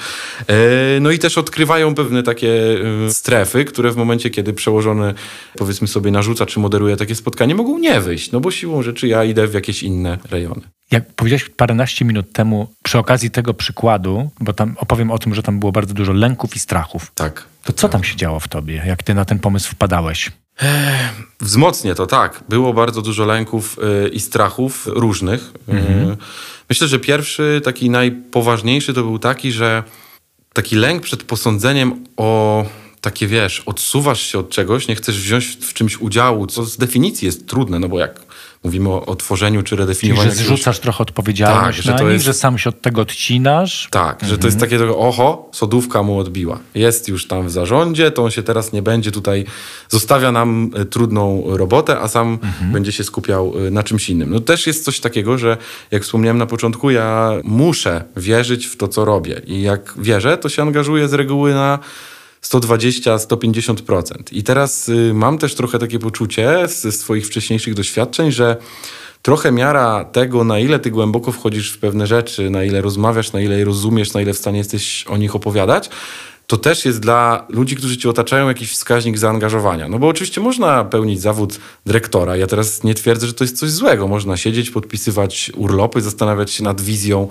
[0.47, 0.55] E,
[1.01, 5.13] no i też odkrywają pewne takie e, strefy, które w momencie, kiedy przełożony,
[5.57, 9.23] powiedzmy sobie, narzuca czy moderuje takie spotkanie, mogą nie wyjść, no bo siłą rzeczy ja
[9.23, 10.61] idę w jakieś inne rejony.
[10.91, 15.43] Jak powiedziałeś paręnaście minut temu, przy okazji tego przykładu, bo tam opowiem o tym, że
[15.43, 16.59] tam było bardzo dużo lęków i
[17.13, 17.45] Tak.
[17.63, 20.31] To co tam się działo w tobie, jak ty na ten pomysł wpadałeś?
[21.39, 22.43] Wzmocnię to, tak.
[22.49, 25.51] Było bardzo dużo lęków y, i strachów różnych.
[25.67, 26.11] Mhm.
[26.11, 26.17] Y,
[26.69, 29.83] myślę, że pierwszy, taki najpoważniejszy to był taki, że
[30.53, 32.65] taki lęk przed posądzeniem o
[33.01, 37.25] takie, wiesz, odsuwasz się od czegoś, nie chcesz wziąć w czymś udziału, co z definicji
[37.25, 38.21] jest trudne, no bo jak
[38.63, 40.31] mówimy o, o tworzeniu czy redefiniowaniu.
[40.31, 42.25] Czyli, że zrzucasz trochę odpowiedzialność tak, że to nich, jest...
[42.25, 43.87] że sam się od tego odcinasz.
[43.91, 44.29] Tak, mhm.
[44.29, 44.81] że to jest mhm.
[44.81, 46.59] takie oho, sodówka mu odbiła.
[46.75, 49.45] Jest już tam w zarządzie, to on się teraz nie będzie tutaj,
[49.89, 52.71] zostawia nam e, trudną robotę, a sam mhm.
[52.71, 54.29] będzie się skupiał e, na czymś innym.
[54.29, 55.57] No też jest coś takiego, że
[55.91, 59.41] jak wspomniałem na początku, ja muszę wierzyć w to, co robię.
[59.47, 61.79] I jak wierzę, to się angażuję z reguły na
[62.43, 64.13] 120-150%.
[64.31, 68.57] I teraz y, mam też trochę takie poczucie ze swoich wcześniejszych doświadczeń, że
[69.21, 73.41] trochę miara tego, na ile ty głęboko wchodzisz w pewne rzeczy, na ile rozmawiasz, na
[73.41, 75.89] ile je rozumiesz, na ile w stanie jesteś o nich opowiadać,
[76.49, 79.87] to też jest dla ludzi, którzy cię otaczają, jakiś wskaźnik zaangażowania.
[79.87, 82.37] No bo oczywiście można pełnić zawód dyrektora.
[82.37, 84.07] Ja teraz nie twierdzę, że to jest coś złego.
[84.07, 87.27] Można siedzieć, podpisywać urlopy, zastanawiać się nad wizją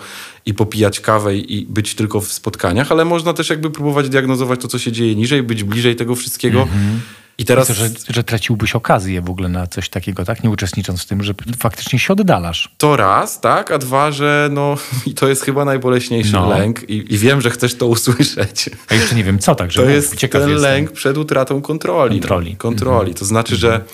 [0.47, 4.69] i popijać kawę i być tylko w spotkaniach, ale można też jakby próbować diagnozować to,
[4.69, 6.63] co się dzieje niżej, być bliżej tego wszystkiego.
[6.63, 6.99] Mm-hmm.
[7.39, 7.69] I teraz...
[7.69, 10.45] Myślę, że, że traciłbyś okazję w ogóle na coś takiego, tak?
[10.45, 12.75] Nie uczestnicząc w tym, że faktycznie się oddalasz.
[12.79, 13.71] To raz, tak?
[13.71, 16.49] A dwa, że no i to jest chyba najboleśniejszy no.
[16.49, 18.71] lęk i, i, wiem, że chcesz to usłyszeć.
[18.89, 19.73] A jeszcze nie wiem co, tak?
[19.73, 20.57] To jest ten jestem.
[20.59, 22.21] lęk przed utratą kontroli.
[22.21, 22.51] Kontroli.
[22.51, 22.99] No, kontroli.
[23.11, 23.15] Mhm.
[23.15, 23.73] To znaczy, mhm.
[23.73, 23.85] że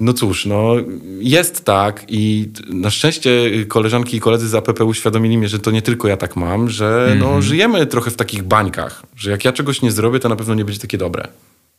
[0.00, 0.74] no cóż, no
[1.18, 3.30] jest tak i na szczęście
[3.68, 7.16] koleżanki i koledzy z APP uświadomili mnie, że to nie tylko ja tak mam, że
[7.18, 7.42] no, mhm.
[7.42, 10.64] żyjemy trochę w takich bańkach, że jak ja czegoś nie zrobię, to na pewno nie
[10.64, 11.28] będzie takie dobre.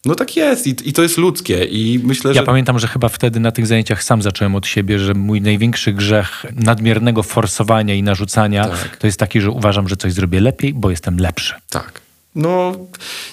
[0.05, 2.39] No tak jest I, i to jest ludzkie i myślę, że...
[2.39, 5.93] Ja pamiętam, że chyba wtedy na tych zajęciach sam zacząłem od siebie, że mój największy
[5.93, 8.97] grzech nadmiernego forsowania i narzucania tak.
[8.97, 11.53] to jest taki, że uważam, że coś zrobię lepiej, bo jestem lepszy.
[11.69, 12.01] Tak.
[12.35, 12.75] No,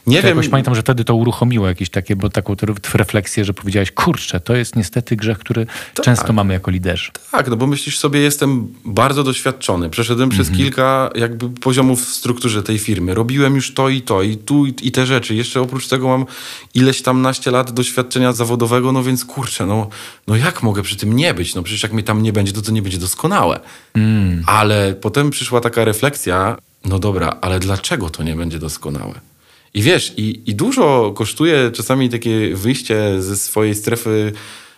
[0.06, 0.36] nie to wiem.
[0.36, 2.56] Jakoś pamiętam, że wtedy to uruchomiło jakieś takie, bo taką
[2.94, 6.04] refleksję, że powiedziałeś, kurczę, to jest niestety grzech, który tak.
[6.04, 7.10] często mamy jako liderzy.
[7.30, 9.90] Tak, no bo myślisz sobie, jestem bardzo doświadczony.
[9.90, 10.64] Przeszedłem przez mhm.
[10.64, 13.14] kilka jakby poziomów w strukturze tej firmy.
[13.14, 15.34] Robiłem już to i to, i tu i, i te rzeczy.
[15.34, 16.26] Jeszcze oprócz tego mam
[16.74, 19.88] ileś tam naście lat doświadczenia zawodowego, no więc kurczę, no,
[20.26, 21.54] no jak mogę przy tym nie być?
[21.54, 23.60] No przecież jak mnie tam nie będzie, to to nie będzie doskonałe.
[23.94, 24.42] Mm.
[24.46, 29.31] Ale potem przyszła taka refleksja, no dobra, ale dlaczego to nie będzie doskonałe?
[29.74, 34.32] I wiesz, i, i dużo kosztuje czasami takie wyjście ze swojej strefy,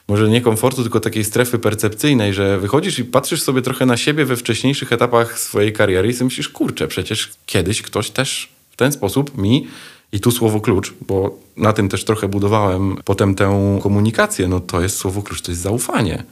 [0.09, 4.25] może nie komfortu, tylko takiej strefy percepcyjnej, że wychodzisz i patrzysz sobie trochę na siebie
[4.25, 8.93] we wcześniejszych etapach swojej kariery i sobie myślisz, kurczę, przecież kiedyś ktoś też w ten
[8.93, 9.67] sposób mi,
[10.15, 14.81] i tu słowo klucz, bo na tym też trochę budowałem potem tę komunikację, no to
[14.81, 16.25] jest słowo klucz, to jest zaufanie.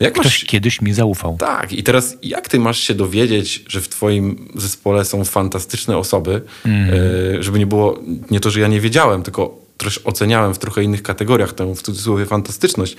[0.00, 0.44] Jak Ktoś masz...
[0.44, 1.36] kiedyś mi zaufał.
[1.36, 6.42] Tak, i teraz jak ty masz się dowiedzieć, że w twoim zespole są fantastyczne osoby,
[6.64, 7.42] mm.
[7.42, 11.02] żeby nie było, nie to, że ja nie wiedziałem, tylko też oceniałem w trochę innych
[11.02, 12.96] kategoriach tę w cudzysłowie fantastyczność,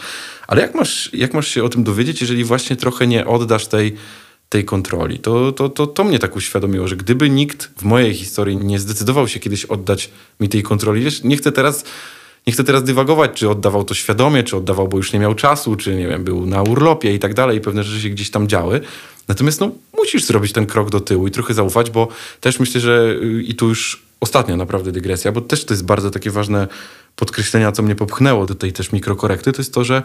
[0.47, 3.95] ale jak masz, jak masz się o tym dowiedzieć, jeżeli właśnie trochę nie oddasz tej,
[4.49, 5.19] tej kontroli?
[5.19, 9.27] To, to, to, to mnie tak uświadomiło, że gdyby nikt w mojej historii nie zdecydował
[9.27, 11.83] się kiedyś oddać mi tej kontroli, wiesz, nie chcę teraz
[12.47, 15.75] nie chcę teraz dywagować, czy oddawał to świadomie, czy oddawał, bo już nie miał czasu,
[15.75, 18.81] czy nie wiem, był na urlopie i tak dalej, pewne rzeczy się gdzieś tam działy.
[19.27, 22.07] Natomiast no, musisz zrobić ten krok do tyłu i trochę zaufać, bo
[22.41, 26.12] też myślę, że y, i tu już ostatnia naprawdę dygresja, bo też to jest bardzo
[26.12, 26.67] takie ważne
[27.15, 30.03] podkreślenia, co mnie popchnęło do tej też mikrokorekty, to jest to, że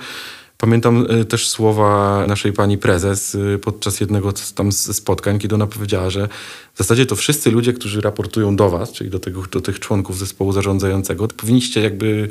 [0.63, 6.11] Pamiętam y, też słowa naszej pani prezes y, podczas jednego tam spotkań, kiedy ona powiedziała,
[6.11, 6.29] że
[6.75, 10.19] w zasadzie to wszyscy ludzie, którzy raportują do was, czyli do, tego, do tych członków
[10.19, 12.29] zespołu zarządzającego, powinniście jakby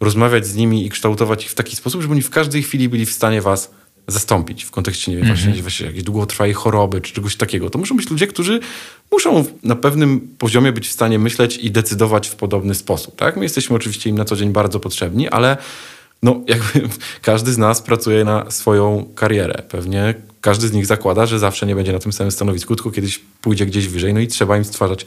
[0.00, 3.06] rozmawiać z nimi i kształtować ich w taki sposób, żeby oni w każdej chwili byli
[3.06, 3.70] w stanie was
[4.08, 5.44] zastąpić w kontekście, nie wiem, mm -hmm.
[5.44, 7.70] właśnie, właśnie jakiejś długotrwałej choroby czy czegoś takiego.
[7.70, 8.60] To muszą być ludzie, którzy
[9.12, 13.16] muszą na pewnym poziomie być w stanie myśleć i decydować w podobny sposób.
[13.16, 13.36] Tak?
[13.36, 15.56] My jesteśmy oczywiście im na co dzień bardzo potrzebni, ale
[16.24, 16.88] no jakby
[17.22, 19.62] każdy z nas pracuje na swoją karierę.
[19.68, 23.18] Pewnie każdy z nich zakłada, że zawsze nie będzie na tym samym stanowisku, tylko kiedyś
[23.40, 25.06] pójdzie gdzieś wyżej, no i trzeba im stwarzać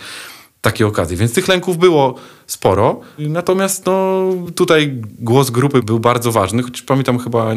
[0.62, 1.17] takie okazje.
[1.17, 2.15] Więc tych lęków było
[2.47, 3.01] sporo.
[3.19, 4.23] Natomiast no,
[4.56, 7.56] tutaj głos grupy był bardzo ważny, choć pamiętam chyba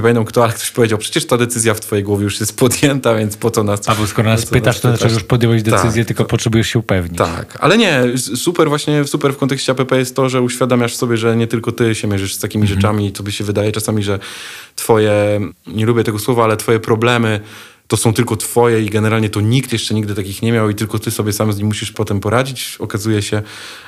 [0.00, 3.14] nie pamiętam kto, ale ktoś powiedział, przecież ta decyzja w twojej głowie już jest podjęta,
[3.14, 3.88] więc po co nas...
[3.88, 6.78] A bo skoro nas pytasz, to znaczy już podjąłeś decyzję, tak, tylko to, potrzebujesz się
[6.78, 7.18] upewnić.
[7.18, 11.36] Tak, ale nie, super właśnie, super w kontekście APP jest to, że uświadamiasz sobie, że
[11.36, 12.80] nie tylko ty się mierzysz z takimi mhm.
[12.80, 14.18] rzeczami, to by się wydaje czasami, że
[14.76, 17.40] twoje, nie lubię tego słowa, ale twoje problemy
[17.90, 20.98] to są tylko twoje i generalnie to nikt jeszcze nigdy takich nie miał i tylko
[20.98, 22.76] ty sobie sam z nim musisz potem poradzić.
[22.78, 23.42] Okazuje się,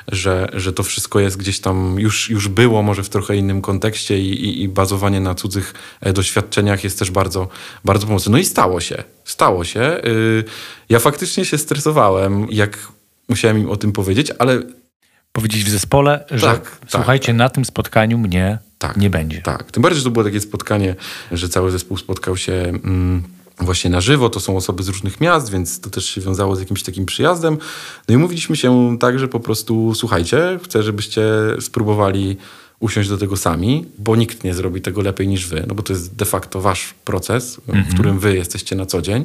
[0.08, 4.18] że, że to wszystko jest gdzieś tam, już, już było może w trochę innym kontekście
[4.18, 7.48] i, i, i bazowanie na cudzych e, doświadczeniach jest też bardzo,
[7.84, 8.32] bardzo pomocne.
[8.32, 10.00] No i stało się, stało się.
[10.04, 10.44] Y,
[10.88, 12.78] ja faktycznie się stresowałem, jak
[13.28, 14.62] musiałem im o tym powiedzieć, ale...
[15.32, 16.90] Powiedzieć w zespole, że tak, tak.
[16.90, 17.36] słuchajcie, tak.
[17.36, 19.42] na tym spotkaniu mnie tak, nie będzie.
[19.42, 20.94] Tak, tym bardziej, że to było takie spotkanie,
[21.32, 22.52] że cały zespół spotkał się...
[22.52, 23.22] Mm,
[23.60, 24.30] właśnie na żywo.
[24.30, 27.58] To są osoby z różnych miast, więc to też się wiązało z jakimś takim przyjazdem.
[28.08, 31.22] No i mówiliśmy się tak, że po prostu słuchajcie, chcę, żebyście
[31.60, 32.36] spróbowali
[32.80, 35.92] usiąść do tego sami, bo nikt nie zrobi tego lepiej niż wy, no bo to
[35.92, 37.94] jest de facto wasz proces, w mhm.
[37.94, 39.24] którym wy jesteście na co dzień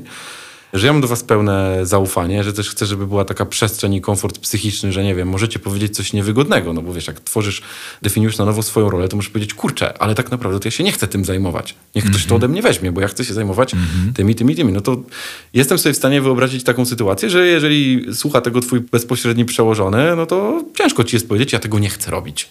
[0.74, 4.02] że ja mam do was pełne zaufanie, że też chcę, żeby była taka przestrzeń i
[4.02, 7.62] komfort psychiczny, że nie wiem, możecie powiedzieć coś niewygodnego, no bo wiesz, jak tworzysz,
[8.02, 10.84] definiujesz na nowo swoją rolę, to możesz powiedzieć, kurczę, ale tak naprawdę to ja się
[10.84, 11.76] nie chcę tym zajmować.
[11.96, 12.36] Niech ktoś to mhm.
[12.36, 14.14] ode mnie weźmie, bo ja chcę się zajmować mm-hmm.
[14.16, 14.74] tymi, tymi, tymi.
[14.74, 15.02] No to
[15.54, 20.26] jestem sobie w stanie wyobrazić taką sytuację, że jeżeli słucha tego twój bezpośredni przełożony, no
[20.26, 22.50] to ciężko ci jest powiedzieć, ja tego nie chcę robić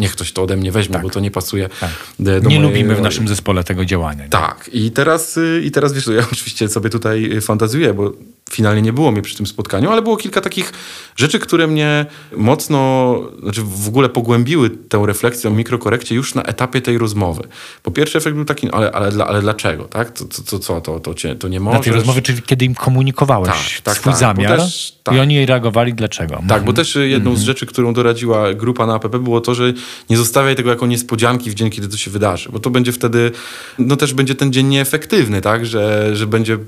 [0.00, 1.02] niech ktoś to ode mnie weźmie, tak.
[1.02, 1.90] bo to nie pasuje tak.
[2.18, 4.24] do Nie lubimy w naszym zespole tego działania.
[4.24, 4.30] Nie?
[4.30, 4.70] Tak.
[4.72, 8.12] I teraz, y, I teraz wiesz, ja oczywiście sobie tutaj fantazuję, bo
[8.52, 10.72] finalnie nie było mnie przy tym spotkaniu, ale było kilka takich
[11.16, 16.80] rzeczy, które mnie mocno, znaczy w ogóle pogłębiły tę refleksję o mikrokorekcie już na etapie
[16.80, 17.42] tej rozmowy.
[17.82, 20.10] Po pierwsze efekt był taki, no ale, ale, ale dlaczego, tak?
[20.10, 21.78] To, to co, to, to, cię, to nie możesz?
[21.78, 25.14] Na tej rozmowie, czyli kiedy im komunikowałeś Tak, tak, swój tak, zamiar też- tak.
[25.14, 26.42] i oni reagowali dlaczego.
[26.48, 29.72] Tak, bo też jedną z rzeczy, którą doradziła grupa na APP było to, że
[30.10, 33.30] nie zostawiaj tego jako niespodzianki w dzień, kiedy to się wydarzy, bo to będzie wtedy,
[33.78, 36.58] no też będzie ten dzień nieefektywny, tak, że, że będzie,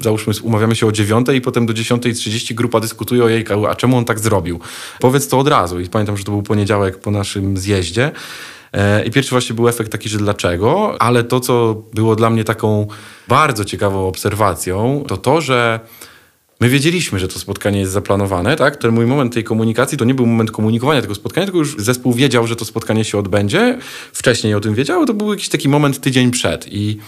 [0.00, 3.96] załóżmy, umawiamy się o dziewiątej i potem do 10.30 grupa dyskutuje o jej, a czemu
[3.96, 4.60] on tak zrobił?
[5.00, 8.12] Powiedz to od razu i pamiętam, że to był poniedziałek po naszym zjeździe
[8.72, 12.44] E, I pierwszy właśnie był efekt taki, że dlaczego, ale to, co było dla mnie
[12.44, 12.86] taką
[13.28, 15.80] bardzo ciekawą obserwacją, to to, że
[16.60, 18.76] My wiedzieliśmy, że to spotkanie jest zaplanowane, tak?
[18.76, 22.12] Ten mój moment tej komunikacji to nie był moment komunikowania tego spotkania, tylko już zespół
[22.12, 23.78] wiedział, że to spotkanie się odbędzie.
[24.12, 26.72] Wcześniej o tym wiedział, to był jakiś taki moment tydzień przed.
[26.72, 26.98] I,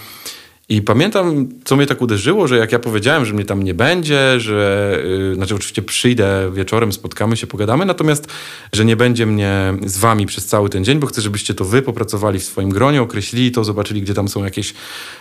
[0.69, 4.41] i pamiętam, co mnie tak uderzyło, że jak ja powiedziałem, że mnie tam nie będzie,
[4.41, 8.27] że, yy, znaczy oczywiście przyjdę wieczorem, spotkamy się, pogadamy, natomiast,
[8.73, 11.83] że nie będzie mnie z wami przez cały ten dzień, bo chcę, żebyście to wy
[11.83, 14.75] popracowali w swoim gronie, określili to, zobaczyli, gdzie tam są jakieś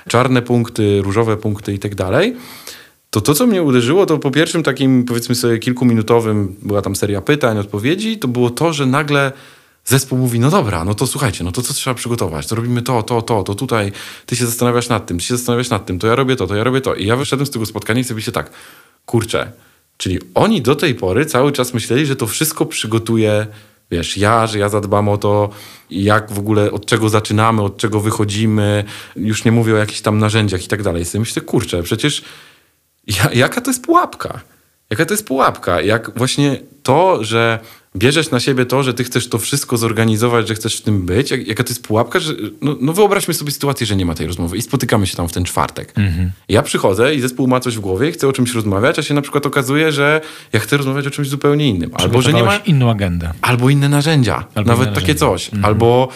[0.07, 2.35] czarne punkty, różowe punkty i tak dalej.
[3.09, 7.21] To to, co mnie uderzyło, to po pierwszym takim, powiedzmy sobie, kilkuminutowym, była tam seria
[7.21, 9.31] pytań, odpowiedzi, to było to, że nagle
[9.85, 12.47] zespół mówi, no dobra, no to słuchajcie, no to co trzeba przygotować?
[12.47, 13.91] To robimy to, to, to, to tutaj
[14.25, 16.55] ty się zastanawiasz nad tym, ty się zastanawiasz nad tym, to ja robię to, to
[16.55, 16.95] ja robię to.
[16.95, 18.51] I ja wyszedłem z tego spotkania i sobie się tak,
[19.05, 19.51] kurczę,
[19.97, 23.47] czyli oni do tej pory cały czas myśleli, że to wszystko przygotuje
[23.91, 25.49] wiesz, ja, że ja zadbam o to,
[25.89, 28.83] jak w ogóle, od czego zaczynamy, od czego wychodzimy,
[29.15, 31.05] już nie mówię o jakichś tam narzędziach i tak dalej.
[31.05, 32.23] Sobie myślę, kurczę, przecież
[33.07, 34.41] ja, jaka to jest pułapka?
[34.93, 35.81] Jaka to jest pułapka?
[35.81, 37.59] Jak właśnie to, że
[37.95, 41.31] bierzesz na siebie to, że ty chcesz to wszystko zorganizować, że chcesz w tym być,
[41.31, 44.27] jak, jaka to jest pułapka, że no, no wyobraźmy sobie sytuację, że nie ma tej
[44.27, 45.93] rozmowy i spotykamy się tam w ten czwartek.
[46.49, 49.21] Ja przychodzę i zespół ma coś w głowie, chce o czymś rozmawiać, a się na
[49.21, 50.21] przykład okazuje, że
[50.53, 51.91] ja chcę rozmawiać o czymś zupełnie innym.
[51.93, 52.55] Albo, że nie ma...
[52.57, 53.33] Inną agendę.
[53.41, 55.25] Albo inne narzędzia, Albo nawet inne takie narzędzia.
[55.25, 55.51] coś.
[55.63, 56.09] Albo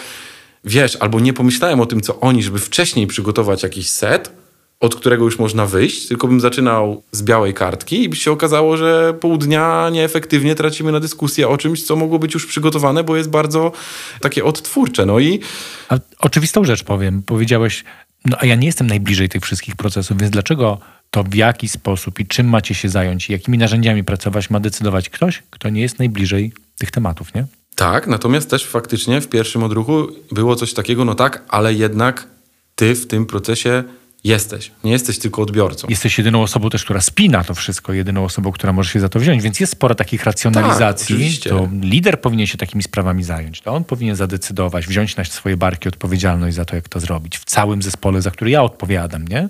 [0.64, 4.32] wiesz, albo nie pomyślałem o tym, co oni, żeby wcześniej przygotować jakiś set,
[4.80, 8.76] od którego już można wyjść, tylko bym zaczynał z białej kartki i by się okazało,
[8.76, 13.16] że pół dnia nieefektywnie tracimy na dyskusję o czymś, co mogło być już przygotowane, bo
[13.16, 13.72] jest bardzo
[14.20, 15.06] takie odtwórcze.
[15.06, 15.40] No i
[15.88, 17.22] A oczywistą rzecz powiem.
[17.22, 17.84] Powiedziałeś,
[18.24, 20.78] no a ja nie jestem najbliżej tych wszystkich procesów, więc dlaczego
[21.10, 25.10] to w jaki sposób i czym macie się zająć i jakimi narzędziami pracować ma decydować
[25.10, 27.46] ktoś, kto nie jest najbliżej tych tematów, nie?
[27.78, 32.28] tak, natomiast też faktycznie w pierwszym odruchu było coś takiego, no tak, ale jednak
[32.74, 33.84] ty w tym procesie
[34.28, 34.70] jesteś.
[34.84, 35.86] Nie jesteś tylko odbiorcą.
[35.90, 39.20] Jesteś jedyną osobą też, która spina to wszystko, jedyną osobą, która może się za to
[39.20, 41.06] wziąć, więc jest sporo takich racjonalizacji.
[41.06, 41.50] Tak, oczywiście.
[41.50, 43.60] to lider powinien się takimi sprawami zająć.
[43.60, 47.38] To on powinien zadecydować, wziąć na swoje barki odpowiedzialność za to, jak to zrobić.
[47.38, 49.48] W całym zespole, za który ja odpowiadam, nie?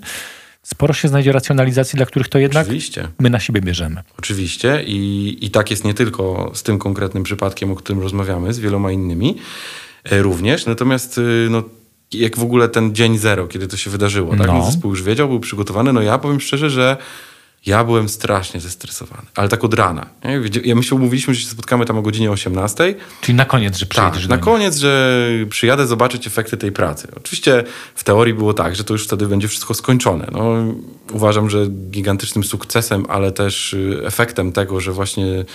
[0.63, 3.07] Sporo się znajdzie racjonalizacji, dla których to jednak Oczywiście.
[3.19, 4.03] my na siebie bierzemy.
[4.19, 8.59] Oczywiście i, i tak jest nie tylko z tym konkretnym przypadkiem, o którym rozmawiamy, z
[8.59, 9.37] wieloma innymi
[10.03, 10.65] e, również.
[10.65, 11.63] Natomiast y, no,
[12.13, 14.47] jak w ogóle ten dzień zero, kiedy to się wydarzyło, tak?
[14.47, 14.65] No.
[14.65, 15.93] Zespół już wiedział, był przygotowany.
[15.93, 16.97] No ja powiem szczerze, że
[17.65, 20.05] ja byłem strasznie zestresowany, ale tak od rana.
[20.25, 20.41] Nie?
[20.63, 22.95] Ja my się umówiliśmy, że się spotkamy tam o godzinie 18.
[23.21, 27.07] Czyli na koniec, że przyjedziesz Tak, na koniec, że przyjadę zobaczyć efekty tej pracy.
[27.17, 27.63] Oczywiście
[27.95, 30.27] w teorii było tak, że to już wtedy będzie wszystko skończone.
[30.31, 30.55] No,
[31.13, 35.45] uważam, że gigantycznym sukcesem, ale też y, efektem tego, że właśnie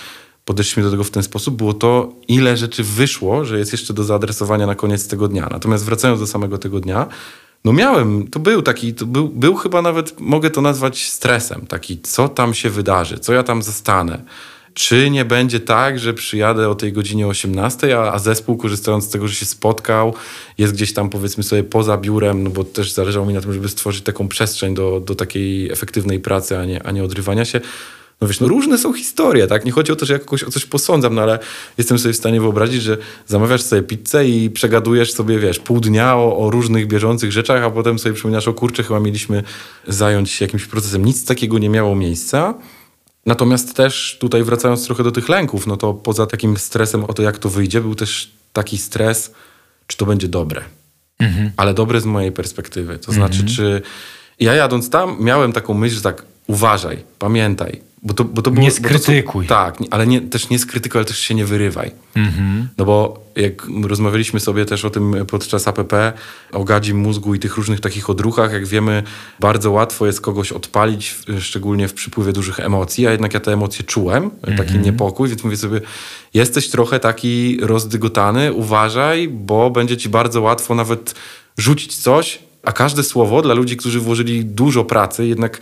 [0.44, 4.04] podeszliśmy do tego w ten sposób, było to, ile rzeczy wyszło, że jest jeszcze do
[4.04, 5.48] zaadresowania na koniec tego dnia.
[5.50, 7.06] Natomiast wracając do samego tego dnia,
[7.64, 12.00] no miałem, to był taki, to był, był chyba nawet, mogę to nazwać stresem, taki,
[12.00, 14.22] co tam się wydarzy, co ja tam zastanę.
[14.74, 19.08] Czy nie będzie tak, że przyjadę o tej godzinie 18, a, a zespół, korzystając z
[19.08, 20.14] tego, że się spotkał,
[20.58, 23.68] jest gdzieś tam powiedzmy sobie poza biurem, no bo też zależało mi na tym, żeby
[23.68, 27.60] stworzyć taką przestrzeń do, do takiej efektywnej pracy, a nie, a nie odrywania się.
[28.20, 29.64] No wiesz, no różne są historie, tak?
[29.64, 31.38] Nie chodzi o to, że ja kogoś o coś posądzam, no ale
[31.78, 32.96] jestem sobie w stanie wyobrazić, że
[33.26, 37.70] zamawiasz sobie pizzę i przegadujesz sobie, wiesz, pół dnia o, o różnych bieżących rzeczach, a
[37.70, 39.42] potem sobie przypominasz, o kurczę, chyba mieliśmy
[39.88, 41.04] zająć się jakimś procesem.
[41.04, 42.54] Nic takiego nie miało miejsca.
[43.26, 47.22] Natomiast też tutaj wracając trochę do tych lęków, no to poza takim stresem o to,
[47.22, 49.32] jak to wyjdzie, był też taki stres,
[49.86, 50.62] czy to będzie dobre.
[51.56, 52.98] Ale dobre z mojej perspektywy.
[52.98, 53.82] To znaczy, czy
[54.40, 57.80] ja jadąc tam miałem taką myśl, że tak uważaj, pamiętaj.
[58.06, 59.46] Bo to, bo to było, Nie bo to, skrytykuj.
[59.46, 61.90] tak, ale nie, też nie skrytykuj, ale też się nie wyrywaj.
[62.78, 66.12] No bo jak rozmawialiśmy sobie też o tym podczas APP,
[66.52, 69.02] o gadzim mózgu i tych różnych takich odruchach, jak wiemy,
[69.40, 73.84] bardzo łatwo jest kogoś odpalić, szczególnie w przypływie dużych emocji, a jednak ja te emocje
[73.84, 75.80] czułem, taki niepokój, więc mówię sobie,
[76.34, 81.14] jesteś trochę taki rozdygotany, uważaj, bo będzie ci bardzo łatwo nawet
[81.58, 85.60] rzucić coś, a każde słowo dla ludzi, którzy włożyli dużo pracy, jednak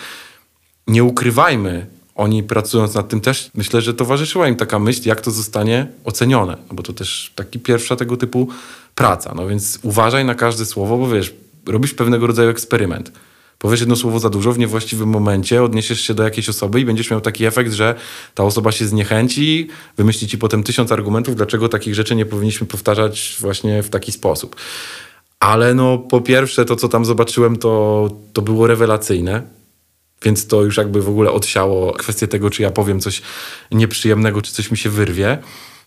[0.86, 5.30] nie ukrywajmy, oni pracując nad tym też, myślę, że towarzyszyła im taka myśl, jak to
[5.30, 8.48] zostanie ocenione, no bo to też taki pierwsza tego typu
[8.94, 9.32] praca.
[9.36, 11.34] No więc uważaj na każde słowo, bo wiesz,
[11.66, 13.12] robisz pewnego rodzaju eksperyment.
[13.58, 17.10] Powiesz jedno słowo za dużo w niewłaściwym momencie, odniesiesz się do jakiejś osoby i będziesz
[17.10, 17.94] miał taki efekt, że
[18.34, 23.36] ta osoba się zniechęci, wymyśli ci potem tysiąc argumentów, dlaczego takich rzeczy nie powinniśmy powtarzać
[23.40, 24.56] właśnie w taki sposób.
[25.40, 29.42] Ale no, po pierwsze, to co tam zobaczyłem, to, to było rewelacyjne.
[30.24, 33.22] Więc to już jakby w ogóle odsiało kwestię tego, czy ja powiem coś
[33.70, 35.38] nieprzyjemnego, czy coś mi się wyrwie.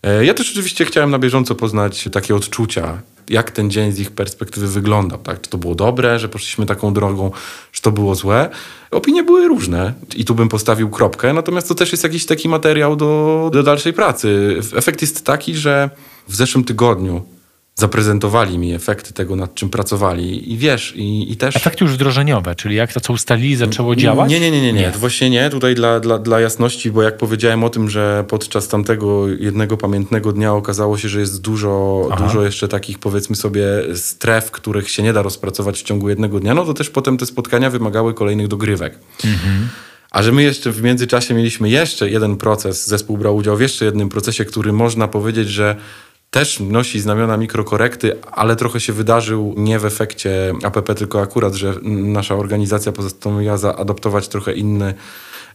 [0.02, 4.10] E, ja też oczywiście chciałem na bieżąco poznać takie odczucia, jak ten dzień z ich
[4.10, 5.18] perspektywy wyglądał.
[5.18, 5.40] Tak?
[5.40, 7.30] Czy to było dobre, że poszliśmy taką drogą,
[7.72, 8.50] czy to było złe.
[8.90, 12.96] Opinie były różne i tu bym postawił kropkę, natomiast to też jest jakiś taki materiał
[12.96, 14.58] do, do dalszej pracy.
[14.76, 15.90] Efekt jest taki, że
[16.28, 17.35] w zeszłym tygodniu
[17.78, 21.56] zaprezentowali mi efekty tego, nad czym pracowali i wiesz, i, i też...
[21.56, 24.30] Efekty już wdrożeniowe, czyli jak to, co ustalili, zaczęło działać?
[24.30, 24.90] Nie, nie, nie, nie, nie.
[24.90, 25.50] To właśnie nie.
[25.50, 30.32] Tutaj dla, dla, dla jasności, bo jak powiedziałem o tym, że podczas tamtego jednego pamiętnego
[30.32, 35.12] dnia okazało się, że jest dużo, dużo jeszcze takich, powiedzmy sobie, stref, których się nie
[35.12, 38.98] da rozpracować w ciągu jednego dnia, no to też potem te spotkania wymagały kolejnych dogrywek.
[39.24, 39.68] Mhm.
[40.10, 43.84] A że my jeszcze w międzyczasie mieliśmy jeszcze jeden proces, zespół brał udział w jeszcze
[43.84, 45.76] jednym procesie, który można powiedzieć, że
[46.30, 51.74] też nosi znamiona mikrokorekty, ale trochę się wydarzył nie w efekcie APP, tylko akurat, że
[51.82, 54.94] nasza organizacja postanowiła zaadoptować trochę inny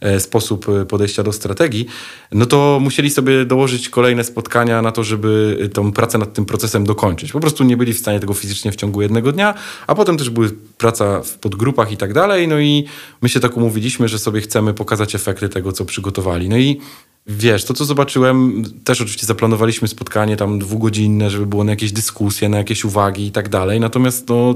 [0.01, 1.85] e, sposób e, podejścia do strategii,
[2.31, 6.83] no to musieli sobie dołożyć kolejne spotkania na to, żeby tą pracę nad tym procesem
[6.83, 7.31] dokończyć.
[7.31, 9.53] Po prostu nie byli w stanie tego fizycznie w ciągu jednego dnia,
[9.87, 12.47] a potem też były praca w podgrupach i tak dalej.
[12.47, 12.85] No i
[13.21, 16.49] my się tak umówiliśmy, że sobie chcemy pokazać efekty tego, co przygotowali.
[16.49, 16.81] No i
[17.27, 22.49] Wiesz, to co zobaczyłem, też oczywiście zaplanowaliśmy spotkanie tam dwugodzinne, żeby było na jakieś dyskusje,
[22.49, 23.79] na jakieś uwagi i tak dalej.
[23.79, 24.55] Natomiast no,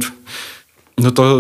[0.98, 1.40] no to,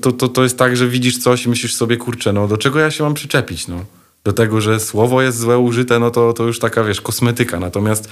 [0.00, 2.78] to, to, to jest tak, że widzisz coś i myślisz sobie, kurczę, no do czego
[2.78, 3.84] ja się mam przyczepić, no?
[4.24, 7.60] Do tego, że słowo jest złe użyte, no to, to już taka, wiesz, kosmetyka.
[7.60, 8.08] Natomiast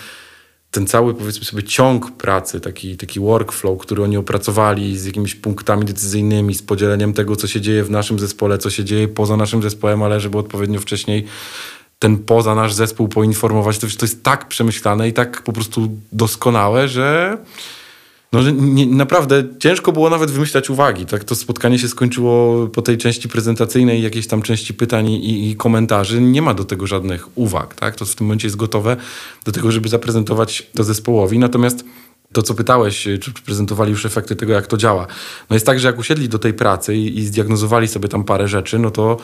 [0.70, 5.84] ten cały, powiedzmy sobie, ciąg pracy, taki, taki workflow, który oni opracowali z jakimiś punktami
[5.84, 9.62] decyzyjnymi, z podzieleniem tego, co się dzieje w naszym zespole, co się dzieje poza naszym
[9.62, 11.26] zespołem, ale żeby odpowiednio wcześniej
[11.99, 16.88] ten poza nasz zespół poinformować, to, to jest tak przemyślane i tak po prostu doskonałe,
[16.88, 17.38] że
[18.32, 21.07] no, nie, naprawdę ciężko było nawet wymyślać uwagi.
[21.07, 25.57] Tak to spotkanie się skończyło po tej części prezentacyjnej, jakiejś tam części pytań i, i,
[25.57, 26.20] komentarzy.
[26.20, 27.74] Nie ma do tego żadnych uwag.
[27.74, 27.97] Tak?
[27.97, 28.97] To w tym momencie jest gotowe
[29.44, 31.38] do tego, żeby zaprezentować to zespołowi.
[31.38, 31.84] Natomiast
[32.32, 35.07] to, co pytałeś, czy prezentowali już efekty tego, jak to działa.
[35.51, 38.49] No jest tak, że jak usiedli do tej pracy i, i zdiagnozowali sobie tam parę
[38.49, 39.16] rzeczy, no to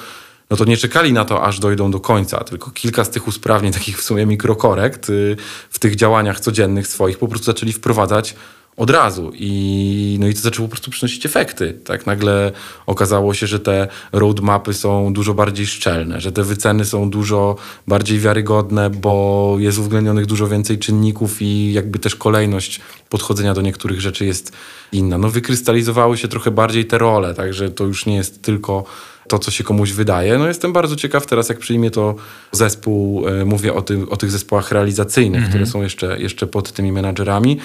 [0.52, 3.72] no to nie czekali na to, aż dojdą do końca, tylko kilka z tych usprawnień,
[3.80, 5.36] takich w sumie mikrokorekt y,
[5.70, 8.34] w tych działaniach codziennych swoich po prostu zaczęli wprowadzać
[8.76, 11.78] od razu i, no i to zaczęło po prostu przynosić efekty.
[11.84, 12.52] Tak nagle
[12.86, 18.18] okazało się, że te roadmapy są dużo bardziej szczelne, że te wyceny są dużo bardziej
[18.18, 24.26] wiarygodne, bo jest uwzględnionych dużo więcej czynników i jakby też kolejność podchodzenia do niektórych rzeczy
[24.26, 24.52] jest
[24.92, 25.18] inna.
[25.18, 28.84] No wykrystalizowały się trochę bardziej te role, także to już nie jest tylko
[29.32, 30.38] to, co się komuś wydaje.
[30.38, 32.14] No jestem bardzo ciekaw teraz, jak przyjmie to
[32.52, 35.50] zespół, e, mówię o, tym, o tych zespołach realizacyjnych, mhm.
[35.50, 37.58] które są jeszcze, jeszcze pod tymi menadżerami.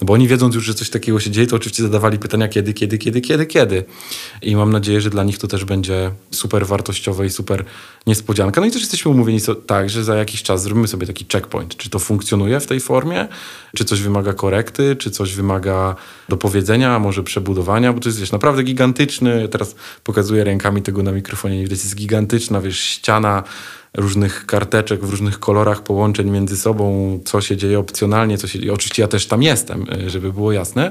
[0.00, 2.74] No bo oni wiedząc już, że coś takiego się dzieje, to oczywiście zadawali pytania kiedy,
[2.74, 3.84] kiedy, kiedy, kiedy, kiedy.
[4.42, 7.64] I mam nadzieję, że dla nich to też będzie super wartościowe i super
[8.06, 8.60] niespodzianka.
[8.60, 11.76] No i też jesteśmy umówieni tak, że za jakiś czas zrobimy sobie taki checkpoint.
[11.76, 13.28] Czy to funkcjonuje w tej formie?
[13.76, 14.96] Czy coś wymaga korekty?
[14.96, 15.96] Czy coś wymaga
[16.28, 17.92] dopowiedzenia, może przebudowania?
[17.92, 19.74] Bo to jest wiesz, naprawdę gigantyczny, teraz
[20.04, 23.42] pokazuję rękami tego na mikrofonie, nie widać, jest gigantyczna wiesz, ściana
[23.94, 28.72] różnych karteczek w różnych kolorach połączeń między sobą, co się dzieje opcjonalnie, co się dzieje.
[28.72, 30.90] Oczywiście ja też tam jestem, e, żeby było jasne,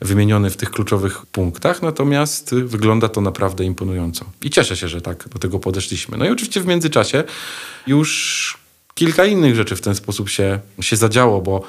[0.00, 4.24] wymieniony w tych kluczowych punktach, natomiast wygląda to naprawdę imponująco.
[4.42, 6.18] I cieszę się, że tak do tego podeszliśmy.
[6.18, 7.24] No i oczywiście w międzyczasie
[7.86, 8.64] już
[8.94, 11.62] kilka innych rzeczy w ten sposób się, się zadziało, bo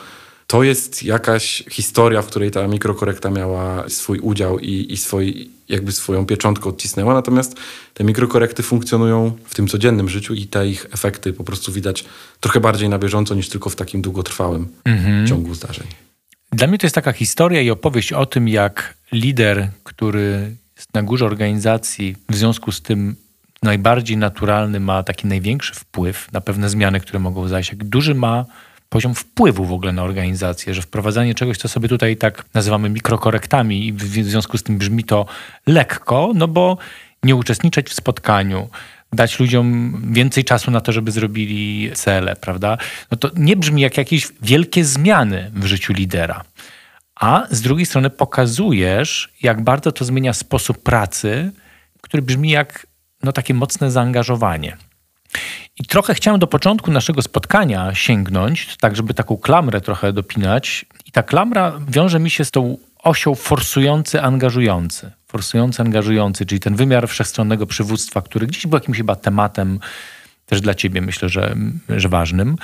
[0.47, 5.91] to jest jakaś historia, w której ta mikrokorekta miała swój udział i, i swój, jakby
[5.91, 7.55] swoją pieczątkę odcisnęła, natomiast
[7.93, 12.05] te mikrokorekty funkcjonują w tym codziennym życiu i te ich efekty po prostu widać
[12.39, 15.27] trochę bardziej na bieżąco niż tylko w takim długotrwałym mhm.
[15.27, 15.87] ciągu zdarzeń.
[16.51, 21.03] Dla mnie to jest taka historia i opowieść o tym, jak lider, który jest na
[21.03, 23.15] górze organizacji, w związku z tym
[23.63, 28.45] najbardziej naturalny, ma taki największy wpływ na pewne zmiany, które mogą zajść, jak duży ma
[28.95, 33.87] poziom wpływu w ogóle na organizację, że wprowadzanie czegoś, co sobie tutaj tak nazywamy mikrokorektami
[33.87, 35.25] i w związku z tym brzmi to
[35.67, 36.77] lekko, no bo
[37.23, 38.69] nie uczestniczyć w spotkaniu,
[39.13, 42.77] dać ludziom więcej czasu na to, żeby zrobili cele, prawda?
[43.11, 46.43] No to nie brzmi jak jakieś wielkie zmiany w życiu lidera.
[47.15, 51.51] A z drugiej strony pokazujesz, jak bardzo to zmienia sposób pracy,
[52.01, 52.87] który brzmi jak
[53.23, 54.77] no, takie mocne zaangażowanie.
[55.79, 60.85] I trochę chciałem do początku naszego spotkania sięgnąć, tak żeby taką klamrę trochę dopinać.
[61.05, 65.11] I ta klamra wiąże mi się z tą osią forsujący, angażujący.
[65.27, 69.79] Forsujący, angażujący, czyli ten wymiar wszechstronnego przywództwa, który gdzieś był jakimś chyba tematem
[70.45, 71.55] też dla ciebie, myślę, że,
[71.89, 72.55] że ważnym.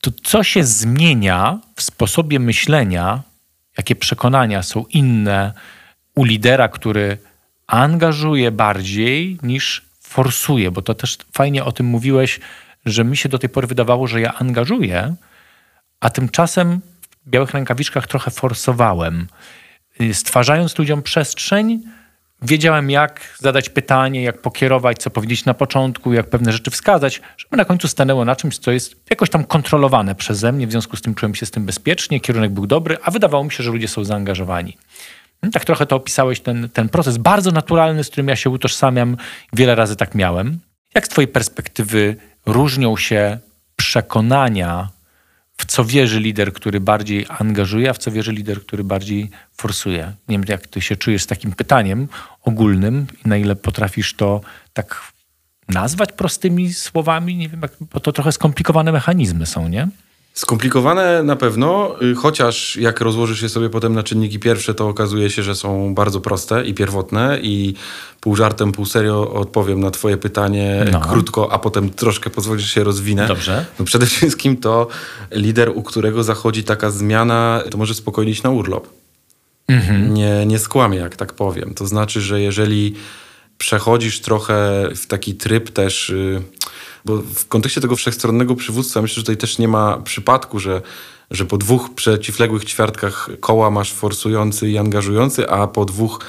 [0.00, 3.22] To co się zmienia w sposobie myślenia,
[3.78, 5.52] jakie przekonania są inne
[6.14, 7.18] u lidera, który
[7.66, 9.85] angażuje bardziej niż
[10.16, 12.40] forsuje, bo to też fajnie o tym mówiłeś,
[12.86, 15.14] że mi się do tej pory wydawało, że ja angażuję,
[16.00, 16.80] a tymczasem
[17.26, 19.26] w białych rękawiczkach trochę forsowałem.
[20.00, 21.82] Y, stwarzając ludziom przestrzeń,
[22.42, 27.56] wiedziałem, jak zadać pytanie, jak pokierować, co powiedzieć na początku, jak pewne rzeczy wskazać, żeby
[27.56, 30.66] na końcu stanęło na czymś, co jest jakoś tam kontrolowane przeze mnie.
[30.66, 33.52] W związku z tym czułem się z tym bezpiecznie, kierunek był dobry, a wydawało mi
[33.52, 34.76] się, że ludzie są zaangażowani.
[35.42, 39.16] No, tak trochę to opisałeś, ten, ten proces bardzo naturalny, z którym ja się utożsamiam.
[39.52, 40.58] Wiele razy tak miałem.
[40.94, 42.16] Jak z Twojej perspektywy
[42.46, 43.38] różnią się
[43.76, 44.88] przekonania,
[45.56, 50.12] w co wierzy lider, który bardziej angażuje, a w co wierzy lider, który bardziej forsuje?
[50.28, 52.08] Nie wiem, jak Ty się czujesz z takim pytaniem
[52.42, 54.40] ogólnym i na ile potrafisz to
[54.72, 55.12] tak
[55.68, 57.36] nazwać prostymi słowami?
[57.36, 59.88] Nie wiem, bo to trochę skomplikowane mechanizmy są, nie?
[60.36, 65.30] Skomplikowane na pewno, y, chociaż jak rozłożysz je sobie potem na czynniki pierwsze, to okazuje
[65.30, 67.74] się, że są bardzo proste i pierwotne i
[68.20, 71.00] pół żartem, pół serio odpowiem na twoje pytanie no.
[71.00, 73.26] krótko, a potem troszkę pozwolisz się rozwinę.
[73.28, 73.66] Dobrze.
[73.78, 74.88] No przede wszystkim to
[75.30, 78.88] lider, u którego zachodzi taka zmiana, to może spokojnie iść na urlop.
[79.68, 80.14] Mhm.
[80.14, 81.74] Nie, nie skłamie, jak tak powiem.
[81.74, 82.94] To znaczy, że jeżeli
[83.58, 86.08] przechodzisz trochę w taki tryb też...
[86.08, 86.42] Yy,
[87.06, 90.82] bo w kontekście tego wszechstronnego przywództwa myślę, że tutaj też nie ma przypadku, że,
[91.30, 96.20] że po dwóch przeciwległych ćwiartkach koła masz forsujący i angażujący, a po dwóch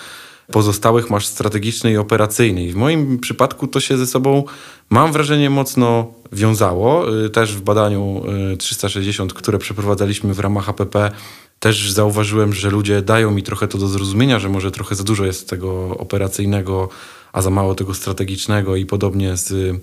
[0.52, 2.64] pozostałych masz strategiczny i operacyjny.
[2.64, 4.44] I w moim przypadku to się ze sobą,
[4.90, 7.16] mam wrażenie, mocno wiązało.
[7.26, 8.24] Y, też w badaniu
[8.58, 11.12] 360, y, które przeprowadzaliśmy w ramach APP,
[11.60, 15.26] też zauważyłem, że ludzie dają mi trochę to do zrozumienia, że może trochę za dużo
[15.26, 16.90] jest tego operacyjnego,
[17.34, 19.78] a za mało tego strategicznego i podobnie z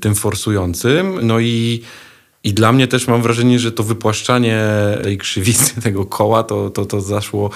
[0.00, 1.26] tym forsującym.
[1.26, 1.82] No i,
[2.44, 4.66] i dla mnie też mam wrażenie, że to wypłaszczanie
[5.02, 7.50] tej krzywicy, tego koła, to, to, to zaszło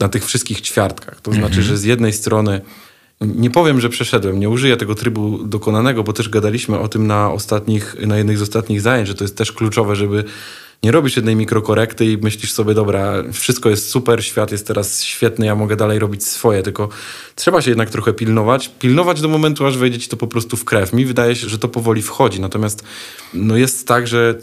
[0.00, 1.20] na tych wszystkich ćwiartkach.
[1.20, 1.62] To znaczy, mhm.
[1.62, 2.60] że z jednej strony
[3.20, 7.32] nie powiem, że przeszedłem, nie użyję tego trybu dokonanego, bo też gadaliśmy o tym na
[7.32, 10.24] ostatnich, na jednych z ostatnich zajęć, że to jest też kluczowe, żeby
[10.82, 15.46] nie robisz jednej mikrokorekty i myślisz sobie, dobra, wszystko jest super, świat jest teraz świetny,
[15.46, 16.88] ja mogę dalej robić swoje, tylko
[17.34, 18.70] trzeba się jednak trochę pilnować.
[18.78, 20.92] Pilnować do momentu, aż wejdzie ci to po prostu w krew.
[20.92, 22.84] Mi wydaje się, że to powoli wchodzi, natomiast
[23.34, 24.38] no jest tak, że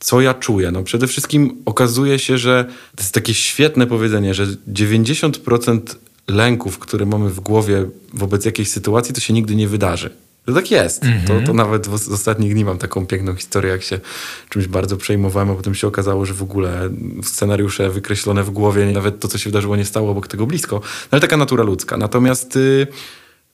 [0.00, 0.70] co ja czuję?
[0.70, 2.64] No przede wszystkim okazuje się, że
[2.96, 5.80] to jest takie świetne powiedzenie, że 90%
[6.28, 10.10] lęków, które mamy w głowie wobec jakiejś sytuacji, to się nigdy nie wydarzy.
[10.46, 11.04] To tak jest.
[11.04, 11.22] Mm -hmm.
[11.22, 11.56] to, to mhm.
[11.56, 14.00] nawet w, z ostatnich dni mam taką piękną historię, jak się
[14.48, 16.90] czymś bardzo przejmowałem, a potem się okazało, że w ogóle
[17.22, 20.76] scenariusze wykreślone w głowie, nawet to, co się wydarzyło, nie stało obok tego blisko.
[20.76, 21.96] No ale taka natura ludzka.
[21.96, 22.86] Natomiast y,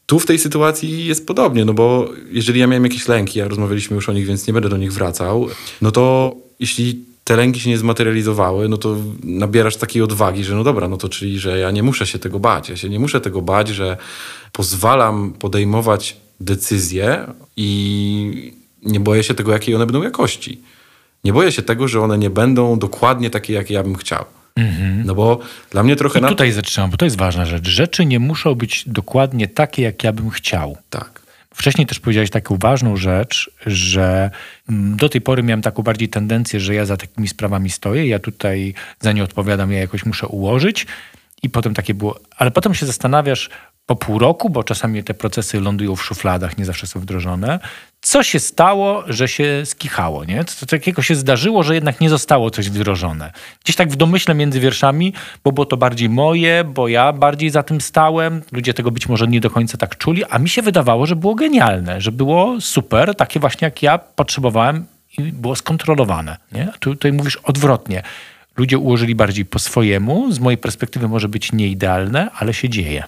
[0.06, 3.94] tu w tej sytuacji jest podobnie, no bo jeżeli ja miałem jakieś lęki, a rozmawialiśmy
[3.94, 5.48] już o nich, więc nie będę do nich wracał,
[5.82, 10.64] no to jeśli te lęki się nie zmaterializowały, no to nabierasz takiej odwagi, że no
[10.64, 12.68] dobra, no to czyli, że ja nie muszę się tego bać.
[12.68, 13.96] Ja się nie muszę tego bać, że
[14.52, 17.26] pozwalam podejmować decyzje
[17.56, 18.52] i
[18.82, 20.60] nie boję się tego, jakiej one będą jakości.
[21.24, 24.24] Nie boję się tego, że one nie będą dokładnie takie, jakie ja bym chciał.
[24.56, 25.02] Mhm.
[25.06, 25.38] No bo
[25.70, 26.18] dla mnie trochę...
[26.18, 26.54] I tutaj na...
[26.54, 27.68] zatrzymam, bo to jest ważna rzecz.
[27.68, 30.76] Rzeczy nie muszą być dokładnie takie, jak ja bym chciał.
[30.90, 31.22] Tak.
[31.54, 34.30] Wcześniej też powiedziałeś taką ważną rzecz, że
[34.68, 38.18] mm, do tej pory miałem taką bardziej tendencję, że ja za takimi sprawami stoję, ja
[38.18, 40.86] tutaj za nie odpowiadam, ja jakoś muszę ułożyć.
[41.42, 43.50] I potem takie było, ale potem się zastanawiasz,
[43.86, 47.58] po pół roku, bo czasami te procesy lądują w szufladach, nie zawsze są wdrożone.
[48.00, 50.24] Co się stało, że się skichało?
[50.24, 50.44] Nie?
[50.44, 53.32] Co takiego się zdarzyło, że jednak nie zostało coś wdrożone?
[53.64, 55.12] Gdzieś tak w domyśle między wierszami,
[55.44, 58.42] bo było to bardziej moje, bo ja bardziej za tym stałem.
[58.52, 61.34] Ludzie tego być może nie do końca tak czuli, a mi się wydawało, że było
[61.34, 64.86] genialne, że było super, takie właśnie jak ja potrzebowałem
[65.18, 66.36] i było skontrolowane.
[66.52, 66.72] Nie?
[66.80, 68.02] Tutaj mówisz odwrotnie.
[68.56, 70.32] Ludzie ułożyli bardziej po swojemu.
[70.32, 73.04] Z mojej perspektywy może być nieidealne, ale się dzieje.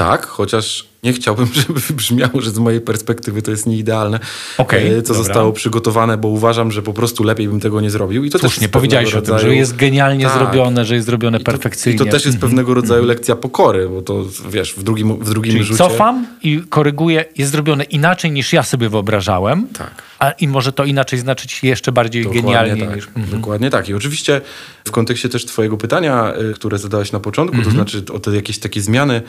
[0.00, 4.20] Tak, chociaż nie chciałbym, żeby brzmiało, że z mojej perspektywy to jest nieidealne,
[4.58, 5.14] okay, co dobra.
[5.14, 8.24] zostało przygotowane, bo uważam, że w drugi lepiej bym tego nie zrobił.
[8.24, 9.36] I to Słusznie, też powiedziałeś rodzaju...
[9.36, 10.34] o tym, że jest genialnie tak.
[10.34, 11.94] zrobione, że jest zrobione perfekcyjnie.
[11.94, 12.50] I to, I to też jest mhm.
[12.50, 15.78] pewnego rodzaju lekcja pokory, bo to wiesz, w drugim, w drugim Czyli rzucie...
[15.78, 20.02] cofam i koryguję, jest zrobione inaczej niż ja sobie wyobrażałem, tak.
[20.18, 22.86] a i może to inaczej znaczyć jeszcze bardziej Dokładnie genialnie.
[22.86, 22.96] Tak.
[22.96, 23.06] Niż...
[23.06, 23.40] Mhm.
[23.40, 23.88] Dokładnie tak.
[23.88, 24.40] I oczywiście
[24.84, 27.64] w kontekście też twojego pytania, y, które zadałeś na początku, mhm.
[27.64, 29.22] to znaczy o te jakieś takie zmiany,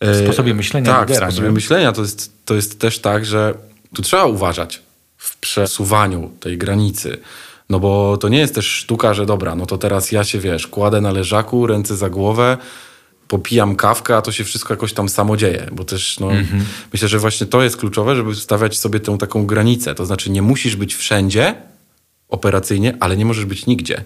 [0.00, 1.26] w sposobie myślenia tak, lidera.
[1.26, 1.54] w sposobie nie?
[1.54, 3.54] myślenia to jest, to jest też tak, że
[3.94, 4.82] tu trzeba uważać
[5.16, 7.18] w przesuwaniu tej granicy.
[7.70, 10.66] No bo to nie jest też sztuka, że dobra, no to teraz ja się, wiesz,
[10.66, 12.56] kładę na leżaku, ręce za głowę,
[13.28, 15.68] popijam kawkę, a to się wszystko jakoś tam samo dzieje.
[15.72, 16.64] Bo też no, Mhm.
[16.92, 19.94] myślę, że właśnie to jest kluczowe, żeby stawiać sobie tę taką granicę.
[19.94, 21.54] To znaczy nie musisz być wszędzie
[22.28, 24.04] operacyjnie, ale nie możesz być nigdzie.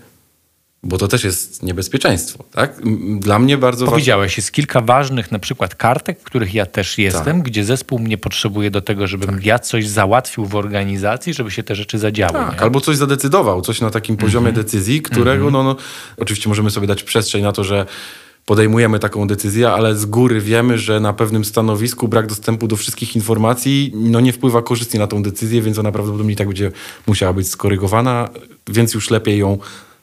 [0.84, 2.80] Bo to też jest niebezpieczeństwo, tak?
[3.18, 3.92] Dla mnie bardzo ważne...
[3.92, 7.42] Powiedziałeś, jest kilka ważnych na przykład kartek, w których ja też jestem, Tak.
[7.42, 11.74] gdzie zespół mnie potrzebuje do tego, żebym ja coś załatwił w organizacji, żeby się te
[11.74, 12.32] rzeczy zadziały.
[12.32, 12.60] Tak, nie?
[12.60, 14.64] albo coś zadecydował, coś na takim poziomie Mhm.
[14.66, 15.76] decyzji, którego, no, no,
[16.16, 17.86] oczywiście możemy sobie dać przestrzeń na to, że
[18.46, 23.16] podejmujemy taką decyzję, ale z góry wiemy, że na pewnym stanowisku brak dostępu do wszystkich
[23.16, 26.72] informacji no, nie wpływa korzystnie na tą decyzję, więc ona prawdopodobnie i tak będzie
[27.06, 28.28] musiała być skorygowana,
[28.68, 29.58] więc już lepiej ją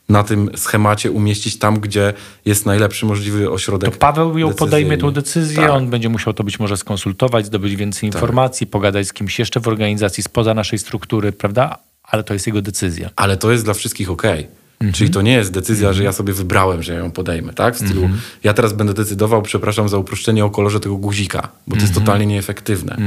[0.10, 2.14] na tym schemacie umieścić tam, gdzie
[2.45, 5.70] jest najlepszy możliwy ośrodek To Paweł ją podejmie tą decyzję, Tak.
[5.72, 9.68] on będzie musiał to być może skonsultować, zdobyć więcej informacji, pogadać z kimś jeszcze w
[9.68, 11.78] organizacji spoza naszej struktury, prawda?
[12.03, 13.10] Ale to jest jego decyzja.
[13.16, 14.24] ale to jest dla wszystkich ok.
[14.26, 14.93] Mhm.
[14.93, 17.76] Czyli to nie jest decyzja, że ja sobie wybrałem, że ja ją podejmę, tak?
[17.76, 18.22] W stylu, Mhm.
[18.43, 22.05] ja teraz będę decydował, przepraszam za uproszczenie o kolorze tego guzika, bo to jest Mhm.
[22.05, 22.97] totalnie nieefektywne.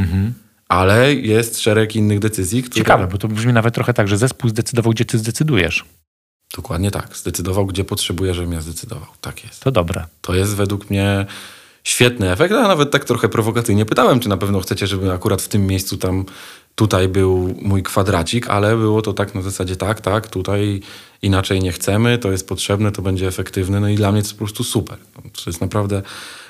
[0.69, 2.79] Ale jest szereg innych decyzji, które...
[2.85, 5.85] Ciekawe, bo to brzmi nawet trochę tak, że zespół zdecydował, gdzie ty zdecydujesz.
[6.57, 7.17] Dokładnie tak.
[7.17, 9.09] Zdecydował, gdzie potrzebuje, żebym ja zdecydował.
[9.21, 9.61] Tak jest.
[9.61, 10.05] To dobre.
[10.21, 11.27] To jest według mnie
[11.85, 15.49] świetny efekt, a nawet tak trochę prowokacyjnie pytałem, czy na pewno chcecie, żeby akurat w
[15.49, 16.25] tym miejscu tam,
[16.75, 20.81] tutaj był mój kwadracik, ale było to tak na zasadzie tak, tak, tutaj
[21.23, 24.39] inaczej nie chcemy, to jest potrzebne, to będzie efektywne, no i dla mnie to jest
[24.39, 24.99] po prostu super.
[25.23, 26.03] To jest naprawdę,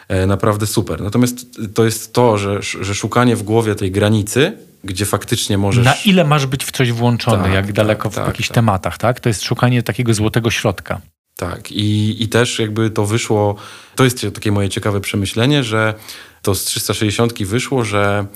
[0.09, 1.03] e, naprawdę super.
[1.03, 5.85] Natomiast to jest to, że, że szukanie w głowie tej granicy, gdzie faktycznie możesz...
[5.85, 8.55] Na ile masz być w coś włączony, Tak, jak tak, daleko w tak, jakichś tak.
[8.55, 9.21] tematach, tak?
[9.21, 11.01] To jest szukanie takiego złotego środka.
[11.37, 13.57] Tak, i, i też jakby to wyszło,
[13.97, 15.95] to jest takie moje ciekawe przemyślenie, że
[16.43, 18.27] to z 360 wyszło, że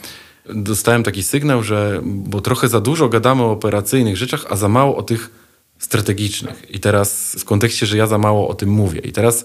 [0.54, 4.96] dostałem taki sygnał, że bo trochę za dużo gadamy o operacyjnych rzeczach, a za mało
[4.96, 5.30] o tych
[5.78, 6.70] strategicznych.
[6.70, 9.00] I teraz w kontekście, że ja za mało o tym mówię.
[9.00, 9.44] I teraz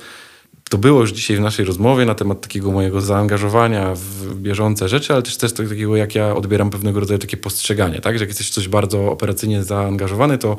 [0.71, 5.13] to było już dzisiaj w naszej rozmowie na temat takiego mojego zaangażowania w bieżące rzeczy,
[5.13, 8.17] ale też, też tak- takiego, jak ja odbieram pewnego rodzaju takie postrzeganie, tak?
[8.17, 10.57] Że jak jesteś w coś bardzo operacyjnie zaangażowany, to,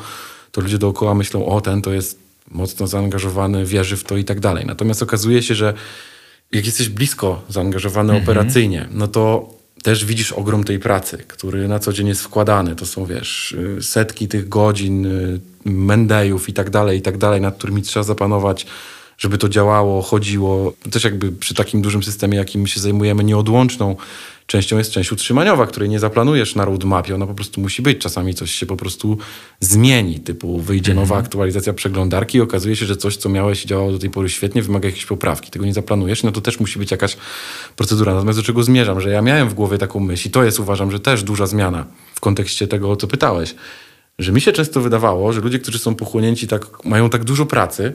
[0.52, 2.18] to ludzie dookoła myślą, o ten to jest
[2.50, 4.66] mocno zaangażowany, wierzy w to i tak dalej.
[4.66, 5.74] Natomiast okazuje się, że
[6.52, 11.92] jak jesteś blisko zaangażowany operacyjnie, no to też widzisz ogrom tej pracy, który na co
[11.92, 12.76] dzień jest wkładany.
[12.76, 17.40] To są, wiesz, y, setki tych godzin, y, mendejów i tak dalej, i tak dalej,
[17.40, 18.66] nad którymi trzeba zapanować,
[19.22, 20.72] żeby to działało, chodziło.
[20.90, 23.96] Też jakby przy takim dużym systemie, jakim się zajmujemy, nieodłączną
[24.46, 27.98] częścią jest część utrzymaniowa, której nie zaplanujesz na roadmapie, ona po prostu musi być.
[27.98, 29.18] Czasami coś się po prostu
[29.60, 33.92] zmieni, typu wyjdzie nowa aktualizacja przeglądarki i okazuje się, że coś, co miałeś i działało
[33.92, 35.50] do tej pory świetnie, wymaga jakiejś poprawki.
[35.50, 37.16] Tego nie zaplanujesz, no to też musi być jakaś
[37.76, 38.14] procedura.
[38.14, 40.90] Natomiast do czego zmierzam, że ja miałem w głowie taką myśl i to jest uważam,
[40.90, 43.54] że też duża zmiana w kontekście tego, o co pytałeś,
[44.18, 47.92] że mi się często wydawało, że ludzie, którzy są pochłonięci tak, mają tak dużo pracy,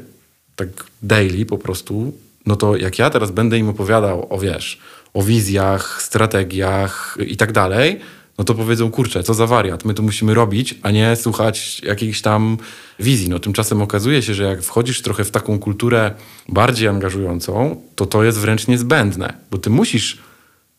[0.57, 0.69] tak
[1.03, 2.13] daily po prostu,
[2.45, 4.79] no to jak ja teraz będę im opowiadał o, wiesz,
[5.13, 7.99] o wizjach, strategiach i tak dalej,
[8.37, 12.21] no to powiedzą, kurczę, co za wariat, my to musimy robić, a nie słuchać jakiejś
[12.21, 12.57] tam
[12.99, 13.29] wizji.
[13.29, 16.11] No tymczasem okazuje się, że jak wchodzisz trochę w taką kulturę
[16.49, 20.17] bardziej angażującą, to to jest wręcz niezbędne, bo ty musisz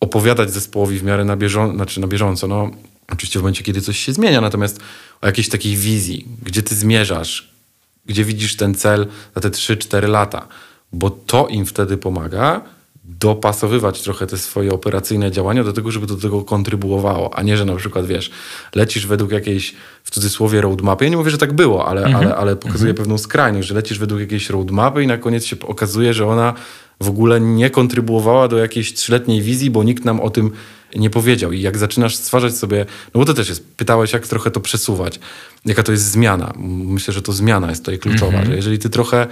[0.00, 2.46] opowiadać zespołowi w miarę na, bieżą- znaczy na bieżąco.
[2.46, 2.70] No,
[3.12, 4.80] oczywiście w momencie, kiedy coś się zmienia, natomiast
[5.20, 7.50] o jakiejś takiej wizji, gdzie ty zmierzasz,
[8.08, 10.48] gdzie widzisz ten cel za te 3-4 lata,
[10.92, 12.60] bo to im wtedy pomaga
[13.08, 17.64] dopasowywać trochę te swoje operacyjne działania do tego, żeby do tego kontrybuowało, a nie, że
[17.64, 18.30] na przykład, wiesz,
[18.74, 21.04] lecisz według jakiejś, w cudzysłowie, roadmapy.
[21.04, 24.20] Ja nie mówię, że tak było, ale, ale, ale pokazuje pewną skrajność, że lecisz według
[24.20, 26.54] jakiejś roadmapy i na koniec się okazuje, że ona
[27.00, 30.50] w ogóle nie kontrybuowała do jakiejś trzyletniej wizji, bo nikt nam o tym
[30.96, 31.52] nie powiedział.
[31.52, 35.20] I jak zaczynasz stwarzać sobie, no bo to też jest, pytałeś, jak trochę to przesuwać,
[35.64, 36.52] jaka to jest zmiana.
[36.84, 39.26] Myślę, że to zmiana jest tutaj kluczowa, że jeżeli ty trochę,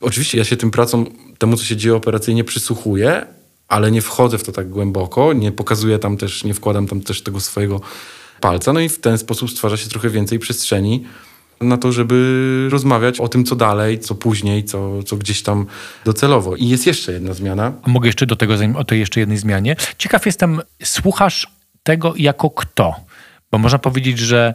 [0.00, 1.04] oczywiście ja się tym pracą,
[1.38, 3.26] temu, co się dzieje operacyjnie, przysłuchuję,
[3.68, 7.22] ale nie wchodzę w to tak głęboko, nie pokazuję tam też, nie wkładam tam też
[7.22, 7.80] tego swojego
[8.40, 11.04] palca, no i w ten sposób stwarza się trochę więcej przestrzeni
[11.62, 15.66] na to, żeby rozmawiać o tym, co dalej, co później, co, co gdzieś tam
[16.04, 16.56] docelowo.
[16.56, 17.72] I jest jeszcze jedna zmiana.
[17.82, 19.76] A mogę jeszcze do tego, o tej jeszcze jednej zmianie.
[19.98, 21.46] Ciekaw jestem, słuchasz
[21.82, 22.94] tego jako kto?
[23.50, 24.54] Bo można powiedzieć, że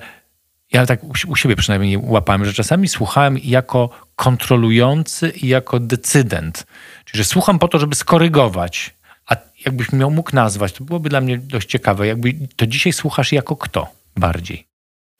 [0.74, 6.66] ja tak u, siebie przynajmniej łapałem, że czasami słuchałem jako kontrolujący i jako decydent.
[7.06, 8.96] Czyli, że słucham po to, żeby skorygować.
[9.28, 9.36] A
[9.66, 12.08] jakbyś miał mógł nazwać, to byłoby dla mnie dość ciekawe.
[12.08, 14.68] Jakby to dzisiaj słuchasz jako kto bardziej?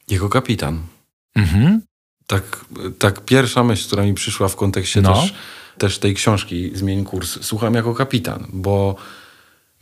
[0.08, 0.82] Jego kapitan.
[1.38, 1.82] Mhm.
[2.28, 2.66] Tak,
[3.00, 5.14] tak pierwsza myśl, która mi przyszła w kontekście No.
[5.14, 5.34] też,
[5.78, 7.38] też tej książki Zmień kurs.
[7.42, 8.96] Słucham jako kapitan, bo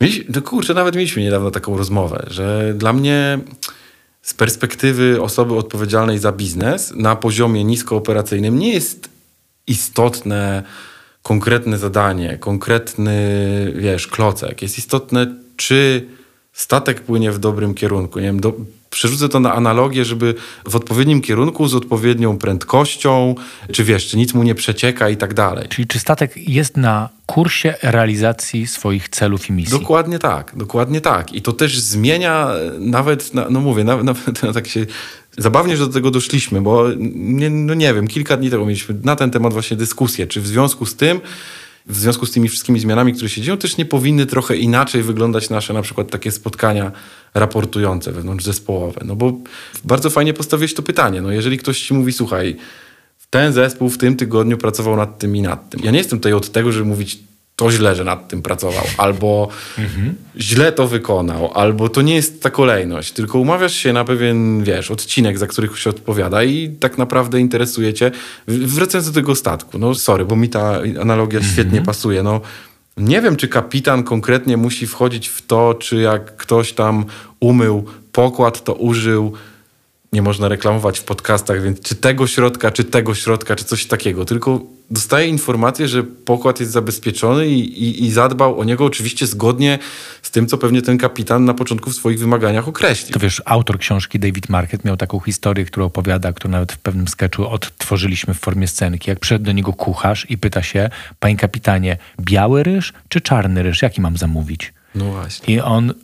[0.00, 3.38] mieliśmy, no kurczę, nawet mieliśmy niedawno taką rozmowę, że dla mnie
[4.22, 9.08] z perspektywy osoby odpowiedzialnej za biznes na poziomie niskooperacyjnym nie jest
[9.66, 10.62] istotne
[11.22, 13.16] konkretne zadanie, konkretny,
[13.76, 14.62] wiesz, klocek.
[14.62, 16.06] Jest istotne, czy
[16.52, 18.18] statek płynie w dobrym kierunku.
[18.18, 18.54] Nie wiem, do,
[18.96, 20.34] przerzucę to na analogię, żeby
[20.68, 23.34] w odpowiednim kierunku, z odpowiednią prędkością,
[23.72, 25.68] czy wiesz, czy nic mu nie przecieka i tak dalej.
[25.68, 29.78] Czyli czy statek jest na kursie realizacji swoich celów i misji?
[29.78, 31.32] Dokładnie tak, dokładnie tak.
[31.32, 34.24] I to też zmienia nawet, na, no mówię, nawet, nawet
[34.54, 34.86] tak się
[35.38, 36.84] zabawnie, że do tego doszliśmy, bo
[37.14, 40.46] nie, no nie wiem, kilka dni temu mieliśmy na ten temat właśnie dyskusję, czy w
[40.46, 41.20] związku z tym
[41.86, 45.50] w związku z tymi wszystkimi zmianami, które się dzieją, też nie powinny trochę inaczej wyglądać
[45.50, 46.92] nasze na przykład takie spotkania
[47.34, 49.00] raportujące wewnątrzzespołowe.
[49.04, 49.32] No bo
[49.84, 51.20] bardzo fajnie postawiłeś to pytanie.
[51.20, 52.56] No jeżeli ktoś ci mówi, słuchaj,
[53.30, 55.80] ten zespół w tym tygodniu pracował nad tym i nad tym.
[55.84, 57.18] Ja nie jestem tutaj od tego, żeby mówić
[57.56, 59.48] to źle, że nad tym pracował, albo
[59.78, 60.14] mhm.
[60.36, 64.90] źle to wykonał, albo to nie jest ta kolejność, tylko umawiasz się na pewien, wiesz,
[64.90, 68.10] odcinek, za których się odpowiada i tak naprawdę interesuje cię.
[68.48, 71.54] Wracając do tego statku, no sorry, bo mi ta analogia mhm.
[71.54, 72.40] świetnie pasuje, no
[72.96, 77.04] nie wiem, czy kapitan konkretnie musi wchodzić w to, czy jak ktoś tam
[77.40, 79.32] umył pokład, to użył
[80.16, 84.24] nie można reklamować w podcastach, więc czy tego środka, czy tego środka, czy coś takiego.
[84.24, 84.60] Tylko
[84.90, 89.78] dostaje informację, że pokład jest zabezpieczony i, i, i, zadbał o niego oczywiście zgodnie
[90.22, 93.12] z tym, co pewnie ten kapitan na początku w swoich wymaganiach określił.
[93.12, 97.08] To wiesz, autor książki David Market miał taką historię, którą opowiada, którą nawet w pewnym
[97.08, 99.10] sketchu odtworzyliśmy w formie scenki.
[99.10, 100.90] Jak przyszedł do niego kucharz i pyta się,
[101.20, 103.82] panie kapitanie, biały ryż czy czarny ryż?
[103.82, 104.72] Jaki mam zamówić?
[104.94, 105.54] No właśnie.
[105.54, 105.94] I on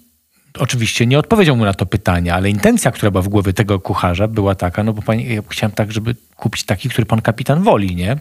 [0.58, 4.28] oczywiście nie odpowiedział mu na to pytanie, ale intencja, która była w głowie tego kucharza
[4.28, 7.96] była taka, no bo panie, ja chciałem tak, żeby kupić taki, który pan kapitan woli,
[7.96, 8.16] nie?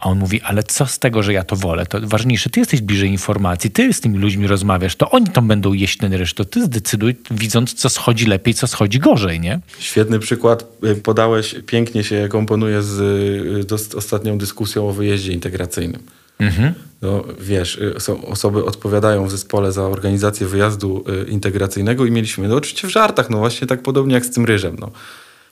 [0.00, 1.86] A on mówi, ale co z tego, że ja to wolę?
[1.86, 5.72] To ważniejsze, ty jesteś bliżej informacji, ty z tymi ludźmi rozmawiasz, to oni tam będą
[5.72, 9.60] jeść ten ryż, to ty zdecyduj, widząc, co schodzi lepiej, co schodzi gorzej, nie?
[9.78, 13.00] Świetny przykład y, podałeś, pięknie się komponuje z,
[13.72, 16.02] y, z ostatnią dyskusją o wyjeździe integracyjnym.
[16.40, 16.74] Mhm.
[17.02, 22.56] No, wiesz, y, są, osoby odpowiadają w zespole za organizację wyjazdu integracyjnego i mieliśmy, no
[22.56, 24.90] oczywiście w żartach, no właśnie tak podobnie jak z tym ryżem, no.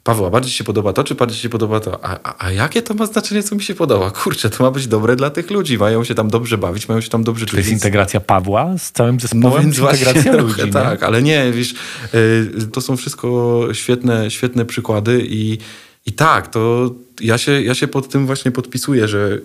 [0.09, 2.05] Paweł, a bardziej się podoba to, czy bardziej się podoba to?
[2.05, 4.11] A, a, a, jakie to ma znaczenie, co mi się podoba?
[4.11, 5.78] Kurczę, to ma być dobre dla tych ludzi.
[5.78, 7.53] Mają się tam dobrze bawić, mają się tam dobrze czuć.
[7.53, 9.43] To jest integracja Pawła z całym zespołem?
[9.43, 10.70] No więc integracja ludzi?
[10.70, 11.74] Tak, ale nie, wiesz,
[12.14, 15.59] y, to są wszystko świetne, świetne przykłady i,
[16.07, 19.39] i tak, to ja się, ja się pod tym właśnie podpisuję, że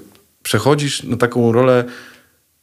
[0.43, 1.85] przechodzisz na taką rolę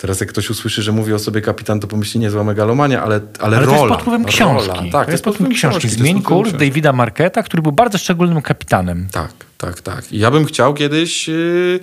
[0.00, 3.56] Teraz jak ktoś usłyszy, że mówi o sobie kapitan, to pomyśli niezła megalomania, ale, ale,
[3.56, 3.78] ale rola.
[3.78, 4.68] to jest pod wpływem książki.
[4.68, 4.92] Rola.
[4.92, 5.78] Tak, to jest pod wpływem książki.
[5.80, 5.98] książki.
[5.98, 9.08] Zmień kurs Davida Marketa, który był bardzo szczególnym kapitanem.
[9.12, 10.12] Tak, tak, tak.
[10.12, 11.80] I ja bym chciał kiedyś, yy,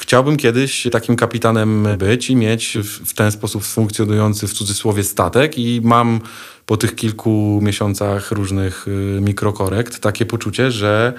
[0.00, 5.58] chciałbym kiedyś takim kapitanem być i mieć w, w ten sposób funkcjonujący w cudzysłowie statek
[5.58, 6.20] i mam
[6.66, 11.12] po tych kilku miesiącach różnych yy, mikrokorekt takie poczucie, że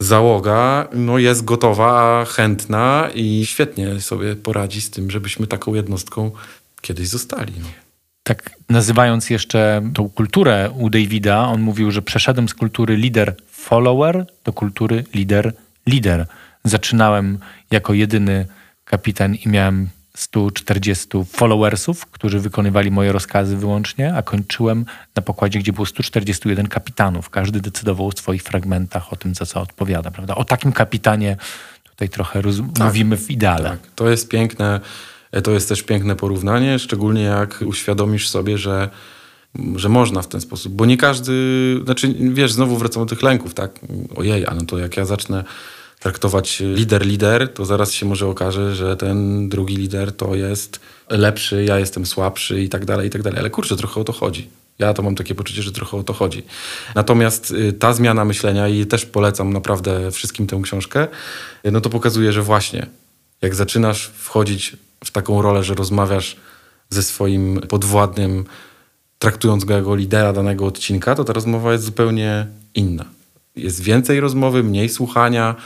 [0.00, 6.30] załoga no, jest gotowa, chętna i świetnie sobie poradzi z tym, żebyśmy taką jednostką
[6.80, 7.52] kiedyś zostali.
[7.60, 7.66] No.
[8.22, 14.52] Tak nazywając jeszcze tą kulturę u Davida, on mówił, że przeszedłem z kultury lider-follower do
[14.52, 16.24] kultury lider-lider.
[16.64, 17.38] Zaczynałem
[17.70, 18.46] jako jedyny
[18.84, 19.88] kapitan i miałem
[20.20, 24.84] 140 followersów, którzy wykonywali moje rozkazy wyłącznie, a kończyłem
[25.16, 27.30] na pokładzie, gdzie było 141 kapitanów.
[27.30, 30.10] Każdy decydował o swoich fragmentach, o tym, za co odpowiada.
[30.10, 30.34] Prawda?
[30.34, 31.36] O takim kapitanie
[31.84, 33.70] tutaj trochę tak, mówimy w ideale.
[33.70, 33.78] Tak.
[33.94, 34.80] To jest piękne,
[35.44, 38.90] to jest też piękne porównanie, szczególnie jak uświadomisz sobie, że
[39.76, 41.34] że można w ten sposób, bo nie każdy,
[41.84, 43.80] znaczy wiesz, znowu wracamy do tych lęków, tak,
[44.16, 45.44] ojej, a no to jak ja zacznę
[46.00, 51.64] traktować lider, lider, to zaraz się może okaże, że ten drugi lider to jest lepszy,
[51.64, 53.38] ja jestem słabszy i tak dalej, i tak dalej.
[53.38, 54.48] Ale kurczę, trochę o to chodzi.
[54.78, 56.42] Ja to mam takie poczucie, że trochę o to chodzi.
[56.94, 61.08] Natomiast y, ta zmiana myślenia, i też polecam naprawdę wszystkim tę książkę,
[61.66, 62.86] y, no to pokazuje, że właśnie
[63.42, 66.36] jak zaczynasz wchodzić w taką rolę, że rozmawiasz
[66.90, 68.44] ze swoim podwładnym,
[69.18, 73.04] traktując go jako lidera danego odcinka, to ta rozmowa jest zupełnie inna.
[73.56, 75.56] Jest więcej rozmowy, mniej słuchania,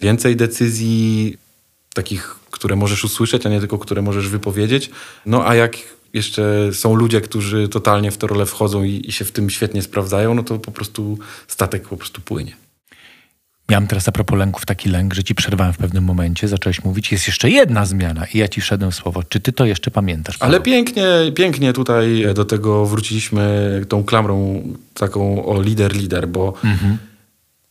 [0.00, 1.36] więcej decyzji
[1.94, 4.90] takich, które możesz usłyszeć, a nie tylko które możesz wypowiedzieć.
[5.26, 5.76] No a jak
[6.14, 9.82] jeszcze są ludzie, którzy totalnie w tę rolę wchodzą i, i się w tym świetnie
[9.82, 11.18] sprawdzają, no to po prostu
[11.48, 12.56] statek po prostu płynie.
[13.70, 17.12] Miałem teraz a propos lęków taki lęk, że ci przerwałem w pewnym momencie, zacząłeś mówić,
[17.12, 19.22] jest jeszcze jedna zmiana i ja ci wszedłem w słowo.
[19.22, 20.38] Czy ty to jeszcze pamiętasz?
[20.38, 20.54] Paweł?
[20.54, 24.62] Ale pięknie, pięknie tutaj do tego wróciliśmy tą klamrą
[24.94, 26.98] taką o lider, lider, bo mhm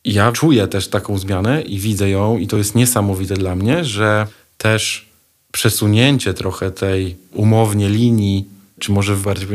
[0.07, 4.27] ja czuję też taką zmianę i widzę ją, i to jest niesamowite dla mnie, że
[4.57, 5.09] też
[5.51, 8.45] przesunięcie trochę tej umownie linii
[8.79, 9.47] czy może bardziej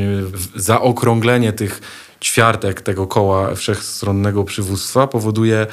[0.56, 1.80] zaokrąglenie tych
[2.20, 5.66] ćwiartek tego koła wszechstronnego przywództwa powoduje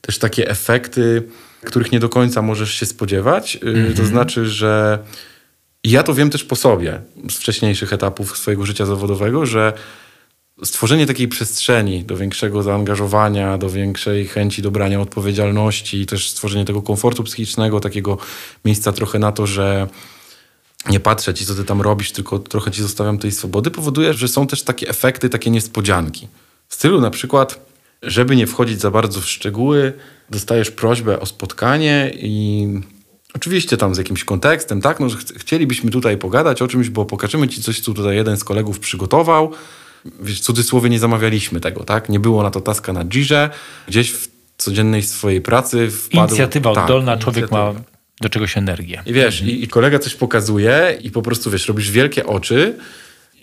[0.00, 1.22] też takie efekty,
[1.64, 3.58] których nie do końca możesz się spodziewać.
[3.62, 3.84] Mm -hmm.
[3.84, 4.08] To mhm.
[4.08, 4.98] znaczy, że
[5.84, 9.72] ja to wiem też po sobie z wcześniejszych etapów swojego życia zawodowego, że
[10.62, 17.24] stworzenie takiej przestrzeni do większego zaangażowania, do większej chęci dobrania odpowiedzialności, też stworzenie tego komfortu
[17.24, 18.18] psychicznego, takiego
[18.64, 19.88] miejsca trochę na to, że
[20.90, 24.28] nie patrzę ci, co ty tam robisz, tylko trochę ci zostawiam tej swobody, powoduje, że
[24.28, 26.28] są też takie efekty, takie niespodzianki.
[26.68, 27.66] W stylu na przykład,
[28.02, 29.92] żeby nie wchodzić za bardzo w szczegóły,
[30.30, 32.66] dostajesz prośbę o spotkanie i
[33.34, 37.04] oczywiście tam z jakimś kontekstem, tak, no, że ch chcielibyśmy tutaj pogadać o czymś, bo
[37.04, 39.52] pokażemy ci coś, co tutaj jeden z kolegów przygotował.
[40.20, 42.08] Wiesz, cudzysłowie nie zamawialiśmy tego, tak?
[42.08, 43.50] Nie było na to taska na Girze.
[43.88, 44.28] Gdzieś w
[44.58, 46.28] codziennej swojej pracy wpadł...
[46.28, 47.72] Inicjatywa tak, oddolna, człowiek ma
[48.20, 49.02] do czegoś energię.
[49.06, 49.58] I wiesz, mhm.
[49.58, 52.78] i, i kolega coś pokazuje i po prostu, wiesz, robisz wielkie oczy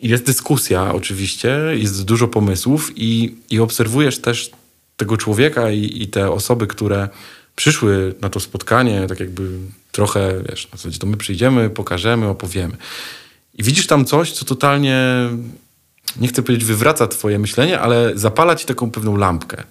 [0.02, 4.52] jest dyskusja oczywiście, jest dużo pomysłów i, i obserwujesz też
[4.98, 7.10] tego człowieka i, i, te osoby, które
[7.56, 9.50] przyszły na to spotkanie, tak jakby
[9.92, 12.78] trochę, wiesz, na zasadzie to my przyjdziemy, pokażemy, opowiemy.
[13.54, 14.98] I widzisz tam coś, co totalnie,
[16.20, 19.64] nie chcę powiedzieć wywraca twoje myślenie, ale zapala ci taką pewną lampkę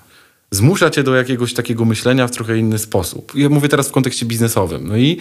[0.50, 3.32] zmusza cię do jakiegoś takiego myślenia w trochę inny sposób.
[3.34, 4.88] Ja mówię teraz w kontekście biznesowym.
[4.88, 5.16] No i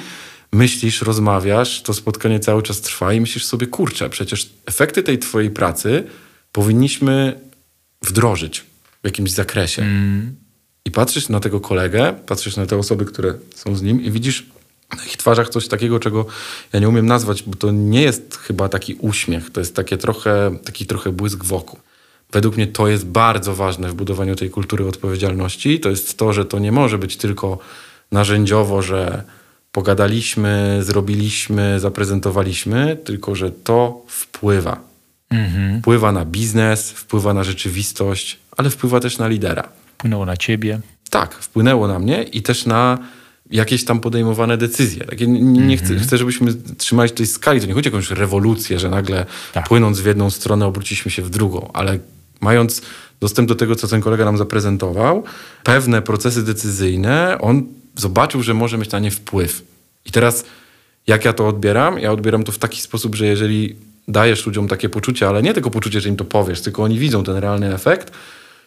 [0.54, 5.50] myślisz, rozmawiasz, to spotkanie cały czas trwa i myślisz sobie, kurczę, przecież efekty tej twojej
[5.50, 6.04] pracy
[6.52, 7.40] powinniśmy
[8.02, 8.60] wdrożyć
[9.02, 9.82] w jakimś zakresie.
[9.82, 10.36] Mm.
[10.86, 14.46] I patrzysz na tego kolegę, patrzysz na te osoby, które są z nim i widzisz
[14.98, 16.26] na ich twarzach coś takiego, czego
[16.74, 20.58] ja nie umiem nazwać, bo to nie jest chyba taki uśmiech, to jest takie trochę,
[20.66, 21.80] taki trochę błysk wokół.
[22.32, 25.80] Według mnie to jest bardzo ważne w budowaniu tej kultury odpowiedzialności.
[25.80, 27.60] To jest to, że to nie może być tylko
[28.12, 29.24] narzędziowo, że
[29.72, 34.82] pogadaliśmy, zrobiliśmy, zaprezentowaliśmy, tylko że to wpływa.
[35.30, 35.82] Mhm.
[35.82, 39.70] Wpływa na biznes, wpływa na rzeczywistość, ale wpływa też na lidera.
[39.98, 40.80] Wpłynęło na ciebie.
[41.10, 42.98] Tak, wpłynęło na mnie i też na
[43.50, 45.06] jakieś tam podejmowane decyzje.
[45.06, 46.08] Takie nie, nie chcę, mhm.
[46.08, 47.62] chcę, żebyśmy trzymali tej skali.
[47.62, 49.68] To nie chodzi o jakąś rewolucję, że nagle tak.
[49.68, 52.00] płynąc w jedną stronę obróciliśmy się w drugą, ale
[52.42, 52.82] mając
[53.20, 55.24] dostęp do tego, co ten kolega nam zaprezentował,
[55.64, 57.64] pewne procesy decyzyjne, on
[57.96, 59.64] zobaczył, że może mieć na nie wpływ.
[60.06, 60.46] I teraz,
[61.08, 62.00] jak ja to odbieram?
[62.00, 63.76] Ja odbieram to w taki sposób, że jeżeli
[64.08, 67.24] dajesz ludziom takie poczucie, ale nie tylko poczucie, że im to powiesz, tylko oni widzą
[67.24, 68.12] ten realny efekt,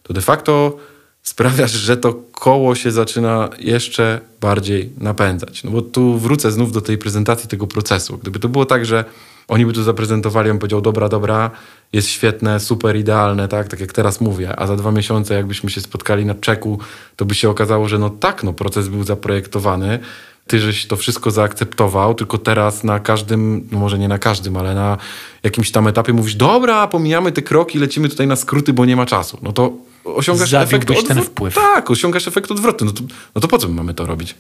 [0.03, 0.79] to de facto
[1.23, 5.65] sprawiasz, że to koło się zaczyna jeszcze bardziej napędzać.
[5.65, 8.19] No bo tu wrócę znów do tej prezentacji tego procesu.
[8.19, 9.05] Gdyby to było tak, że
[9.49, 11.51] oni by to zaprezentowali, on powiedział, dobra, dobra,
[11.93, 15.81] jest świetne, super idealne, tak, tak jak teraz mówię, a za dwa miesiące jakbyśmy się
[15.81, 16.79] spotkali na czeku,
[17.17, 19.99] to by się okazało, że no tak, no proces był zaprojektowany,
[20.47, 24.75] ty żeś to wszystko zaakceptował, tylko teraz na każdym, no może nie na każdym, ale
[24.75, 24.99] na
[25.43, 29.07] jakimś tam etapie mówisz, dobra, pomijamy te kroki, lecimy tutaj na skróty, bo nie ma
[29.07, 29.39] czasu.
[29.43, 29.73] No to
[30.05, 31.15] osiągasz efekt odwrotny.
[31.15, 31.55] ten wpływ.
[31.55, 32.87] Tak, osiągasz efekt odwrotny.
[32.87, 33.03] No to,
[33.35, 34.35] no to po co my mamy to robić?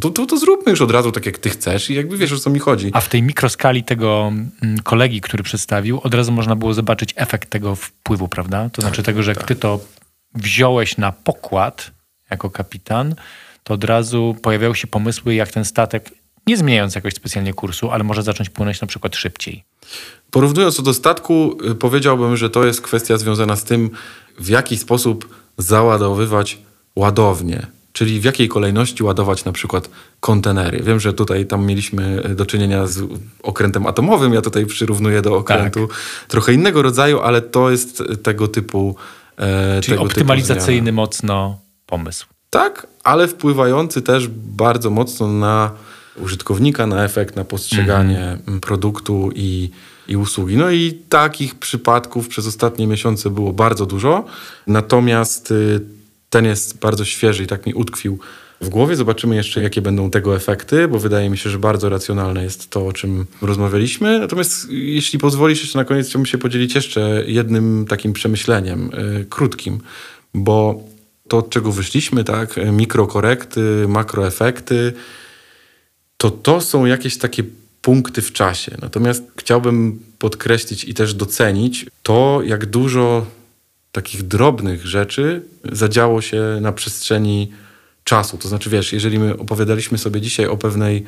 [0.00, 2.38] to, to, to zróbmy już od razu tak, jak ty chcesz i jakby wiesz, o
[2.38, 2.90] co mi chodzi.
[2.92, 7.50] A w tej mikroskali tego mm, kolegi, który przedstawił, od razu można było zobaczyć efekt
[7.50, 8.70] tego wpływu, prawda?
[8.72, 9.40] To znaczy tak, tego, że tak.
[9.40, 9.80] jak ty to
[10.34, 11.90] wziąłeś na pokład
[12.30, 13.14] jako kapitan,
[13.64, 16.10] to od razu pojawiały się pomysły, jak ten statek,
[16.46, 19.64] nie zmieniając jakoś specjalnie kursu, ale może zacząć płynąć na przykład szybciej.
[20.30, 23.90] Porównując to do statku, y, powiedziałbym, że to jest kwestia związana z tym,
[24.38, 25.28] w jaki sposób
[25.58, 26.58] załadowywać
[26.96, 27.66] ładownię
[27.98, 30.82] czyli w jakiej kolejności ładować na przykład kontenery.
[30.82, 33.02] Wiem, że tutaj tam mieliśmy do czynienia z
[33.42, 35.96] okrętem atomowym, ja tutaj przyrównuję do okrętu tak.
[36.28, 38.96] trochę innego rodzaju, ale to jest tego typu.
[39.38, 42.26] E, czyli tego optymalizacyjny typu mocno pomysł.
[42.50, 45.70] Tak, ale wpływający też bardzo mocno na
[46.16, 48.60] użytkownika, na efekt, na postrzeganie mm.
[48.60, 49.70] produktu i,
[50.08, 50.56] i usługi.
[50.56, 54.24] No i takich przypadków przez ostatnie miesiące było bardzo dużo.
[54.66, 55.80] Natomiast y,
[56.30, 58.18] ten jest bardzo świeży i tak mi utkwił
[58.60, 58.96] w głowie.
[58.96, 62.86] Zobaczymy jeszcze, jakie będą tego efekty, bo wydaje mi się, że bardzo racjonalne jest to,
[62.86, 64.18] o czym rozmawialiśmy.
[64.18, 69.80] Natomiast jeśli pozwolisz, jeszcze na koniec chciałbym się podzielić jeszcze jednym takim przemyśleniem, yy, krótkim,
[70.34, 70.82] bo
[71.28, 74.92] to, od czego wyszliśmy, tak, mikrokorekty, makroefekty,
[76.16, 77.42] to to są jakieś takie
[77.88, 78.76] punkty w czasie.
[78.82, 83.26] Natomiast chciałbym podkreślić i też docenić to, jak dużo
[83.92, 87.52] takich drobnych rzeczy zadziało się na przestrzeni
[88.04, 88.38] czasu.
[88.38, 91.04] To znaczy, wiesz, jeżeli my opowiadaliśmy sobie dzisiaj o pewnej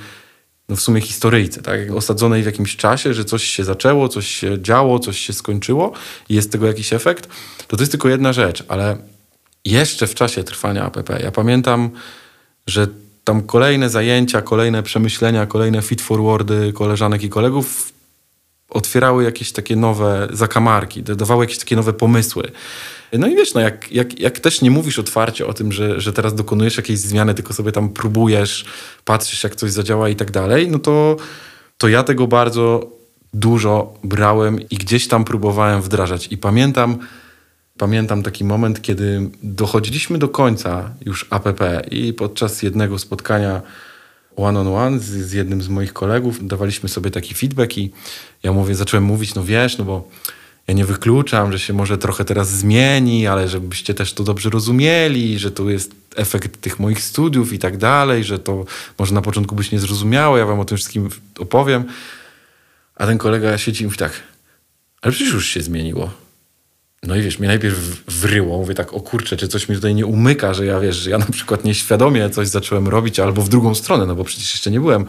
[0.68, 1.90] no w sumie historyjce, tak?
[1.90, 5.92] osadzonej w jakimś czasie, że coś się zaczęło, coś się działo, coś się skończyło
[6.28, 7.28] i jest tego jakiś efekt,
[7.68, 8.96] to to jest tylko jedna rzecz, ale
[9.64, 11.90] jeszcze w czasie trwania APP, ja pamiętam,
[12.66, 12.86] że
[13.30, 17.92] tam kolejne zajęcia, kolejne przemyślenia, kolejne feed forwardy koleżanek i kolegów
[18.70, 22.50] otwierały jakieś takie nowe zakamarki, dawały jakieś takie nowe pomysły.
[23.12, 26.12] No i wiesz, no jak, jak, jak też nie mówisz otwarcie o tym, że, że
[26.12, 28.64] teraz dokonujesz jakiejś zmiany, tylko sobie tam próbujesz,
[29.04, 31.16] patrzysz jak coś zadziała i tak dalej, no to,
[31.78, 32.86] to ja tego bardzo
[33.34, 36.28] dużo brałem i gdzieś tam próbowałem wdrażać.
[36.30, 36.98] I pamiętam,
[37.80, 43.62] pamiętam taki moment, kiedy dochodziliśmy do końca już APP i podczas jednego spotkania
[44.36, 47.90] one on one z, z jednym z moich kolegów dawaliśmy sobie taki feedback i
[48.42, 50.08] ja mówię, zacząłem mówić, no wiesz, no bo
[50.66, 55.38] ja nie wykluczam, że się może trochę teraz zmieni, ale żebyście też to dobrze rozumieli,
[55.38, 58.64] że to jest efekt tych moich studiów i tak dalej, że to
[58.98, 61.08] może na początku być niezrozumiałe, ja wam o tym wszystkim
[61.38, 61.84] opowiem.
[62.94, 64.12] A ten kolega siedzi i mówi tak,
[65.02, 66.29] ale przecież już się zmieniło.
[67.07, 70.07] No i wiesz, mnie najpierw wryło, mówię tak, o kurczę, czy coś mi tutaj nie
[70.07, 73.74] umyka, że ja wiesz, że ja na przykład nieświadomie coś zacząłem robić, albo w drugą
[73.74, 75.05] stronę, no bo przecież jeszcze nie byłem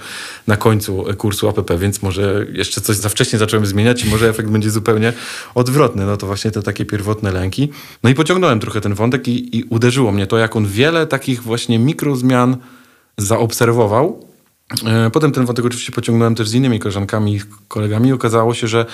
[0.48, 4.50] na końcu kursu APP, więc może jeszcze coś za wcześnie zacząłem zmieniać i może efekt
[4.50, 5.14] będzie zupełnie
[5.56, 6.06] odwrotny.
[6.06, 7.70] No to właśnie te takie pierwotne lęki.
[8.04, 11.44] No i pociągnąłem trochę ten wątek i, i uderzyło mnie to, jak on wiele takich
[11.44, 12.58] właśnie mikrozmian
[13.18, 14.31] zaobserwował.
[14.86, 18.14] E, potem ten wątek oczywiście pociągnąłem też z innymi koleżankami i kolegami.
[18.14, 18.86] Okazało się, że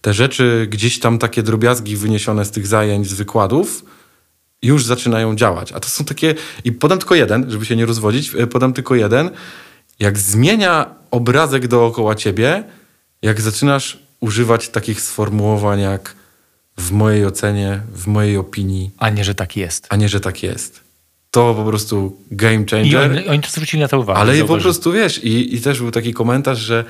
[0.00, 3.84] te rzeczy, gdzieś tam takie drobiazgi wyniesione z tych zajęć, z wykładów,
[4.62, 5.72] już zaczynają działać.
[5.72, 8.94] A to są takie, i podam tylko jeden, żeby się nie rozwodzić, e, podam tylko
[8.94, 9.30] jeden.
[9.98, 12.64] Jak zmienia obrazek dookoła ciebie,
[13.22, 16.14] jak zaczynasz używać takich sformułowań jak
[16.76, 18.90] w mojej ocenie, w mojej opinii.
[18.98, 19.86] A nie, że tak jest.
[19.88, 20.80] A nie, że tak jest.
[21.32, 22.86] To po prostu game changer.
[22.86, 24.20] I oni, oni to zwrócili na to uwagę.
[24.20, 26.84] Ale po prostu wiesz, i, i też był taki komentarz, że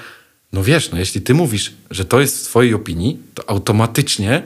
[0.52, 4.42] no wiesz, no jeśli ty mówisz, że to jest w twojej opinii, to automatycznie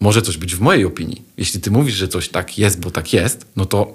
[0.00, 1.22] może coś być w mojej opinii.
[1.36, 3.92] Jeśli ty mówisz, że coś tak jest, bo tak jest, no to...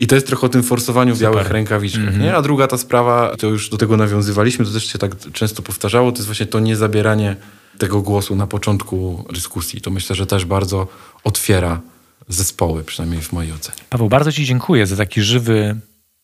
[0.00, 2.22] I to jest trochę o tym forsowaniu w białych rękawiczkach, mm -hmm.
[2.22, 2.34] nie?
[2.34, 6.12] A druga ta sprawa, to już do tego nawiązywaliśmy, to też się tak często powtarzało,
[6.12, 7.36] to jest właśnie to niezabieranie
[7.78, 9.80] tego głosu na początku dyskusji.
[9.80, 10.86] To myślę, że też bardzo
[11.24, 11.80] otwiera
[12.28, 13.78] zespoły, przynajmniej w mojej ocenie.
[13.90, 15.76] Paweł, bardzo Ci dziękuję za taki żywy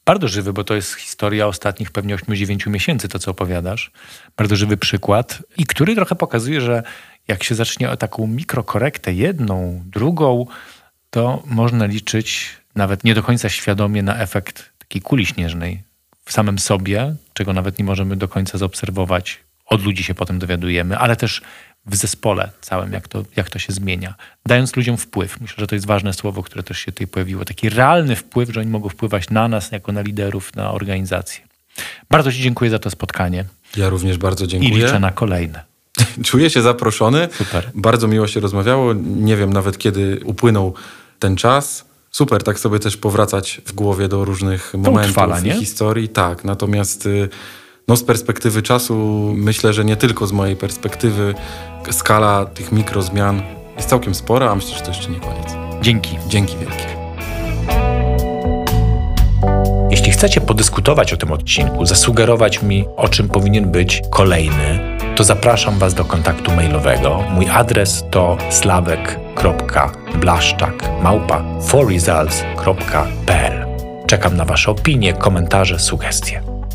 [0.05, 3.91] bardzo żywy, bo to jest historia ostatnich pewnie 8-9 miesięcy, to co opowiadasz.
[4.37, 6.83] Bardzo żywy przykład i który trochę pokazuje, że
[7.29, 10.47] jak się zacznie o taką mikrokorektę, jedną, drugą,
[11.11, 15.83] to można liczyć nawet nie do końca świadomie na efekt takiej kuli śnieżnej
[16.25, 19.41] w samym sobie, czego nawet nie możemy do końca zaobserwować.
[19.67, 21.43] Od ludzi się potem dowiadujemy, ale też
[21.87, 24.14] w zespole całym, jak to, jak to się zmienia.
[24.47, 25.41] Dając ludziom wpływ.
[25.41, 27.45] Myślę, że to jest ważne słowo, które też się tutaj pojawiło.
[27.45, 31.45] Taki realny wpływ, że oni mogą wpływać na nas, jako na liderów, na organizację.
[32.11, 33.45] Bardzo Ci dziękuję za to spotkanie.
[33.76, 34.72] Ja również bardzo dziękuję.
[34.72, 35.64] I liczę na kolejne.
[36.24, 37.28] Czuję się zaproszony.
[37.32, 37.70] Super.
[37.74, 38.93] Bardzo miło się rozmawiało.
[39.05, 40.74] Nie wiem nawet kiedy upłynął
[41.18, 41.85] ten czas.
[42.11, 46.09] Super, tak sobie też powracać w głowie do różnych to momentów utrwala, i historii.
[46.09, 47.28] Tak, natomiast y,
[47.89, 48.95] no, z perspektywy czasu
[49.37, 51.35] myślę, że nie tylko z mojej perspektywy
[51.91, 53.43] skala tych mikrozmian
[53.76, 55.57] jest całkiem spora, a myślę, że to jeszcze nie koniec.
[55.82, 56.18] Dzięki.
[56.28, 56.95] Dzięki wielkie.
[59.91, 65.78] Jeśli chcecie podyskutować o tym odcinku, zasugerować mi, o czym powinien być kolejny, to zapraszam
[65.78, 67.24] Was do kontaktu mailowego.
[67.30, 73.66] Mój adres to slawek.blaszczak małpa forresults.pl
[74.07, 76.54] Czekam na Wasze opinie, komentarze, sugestie.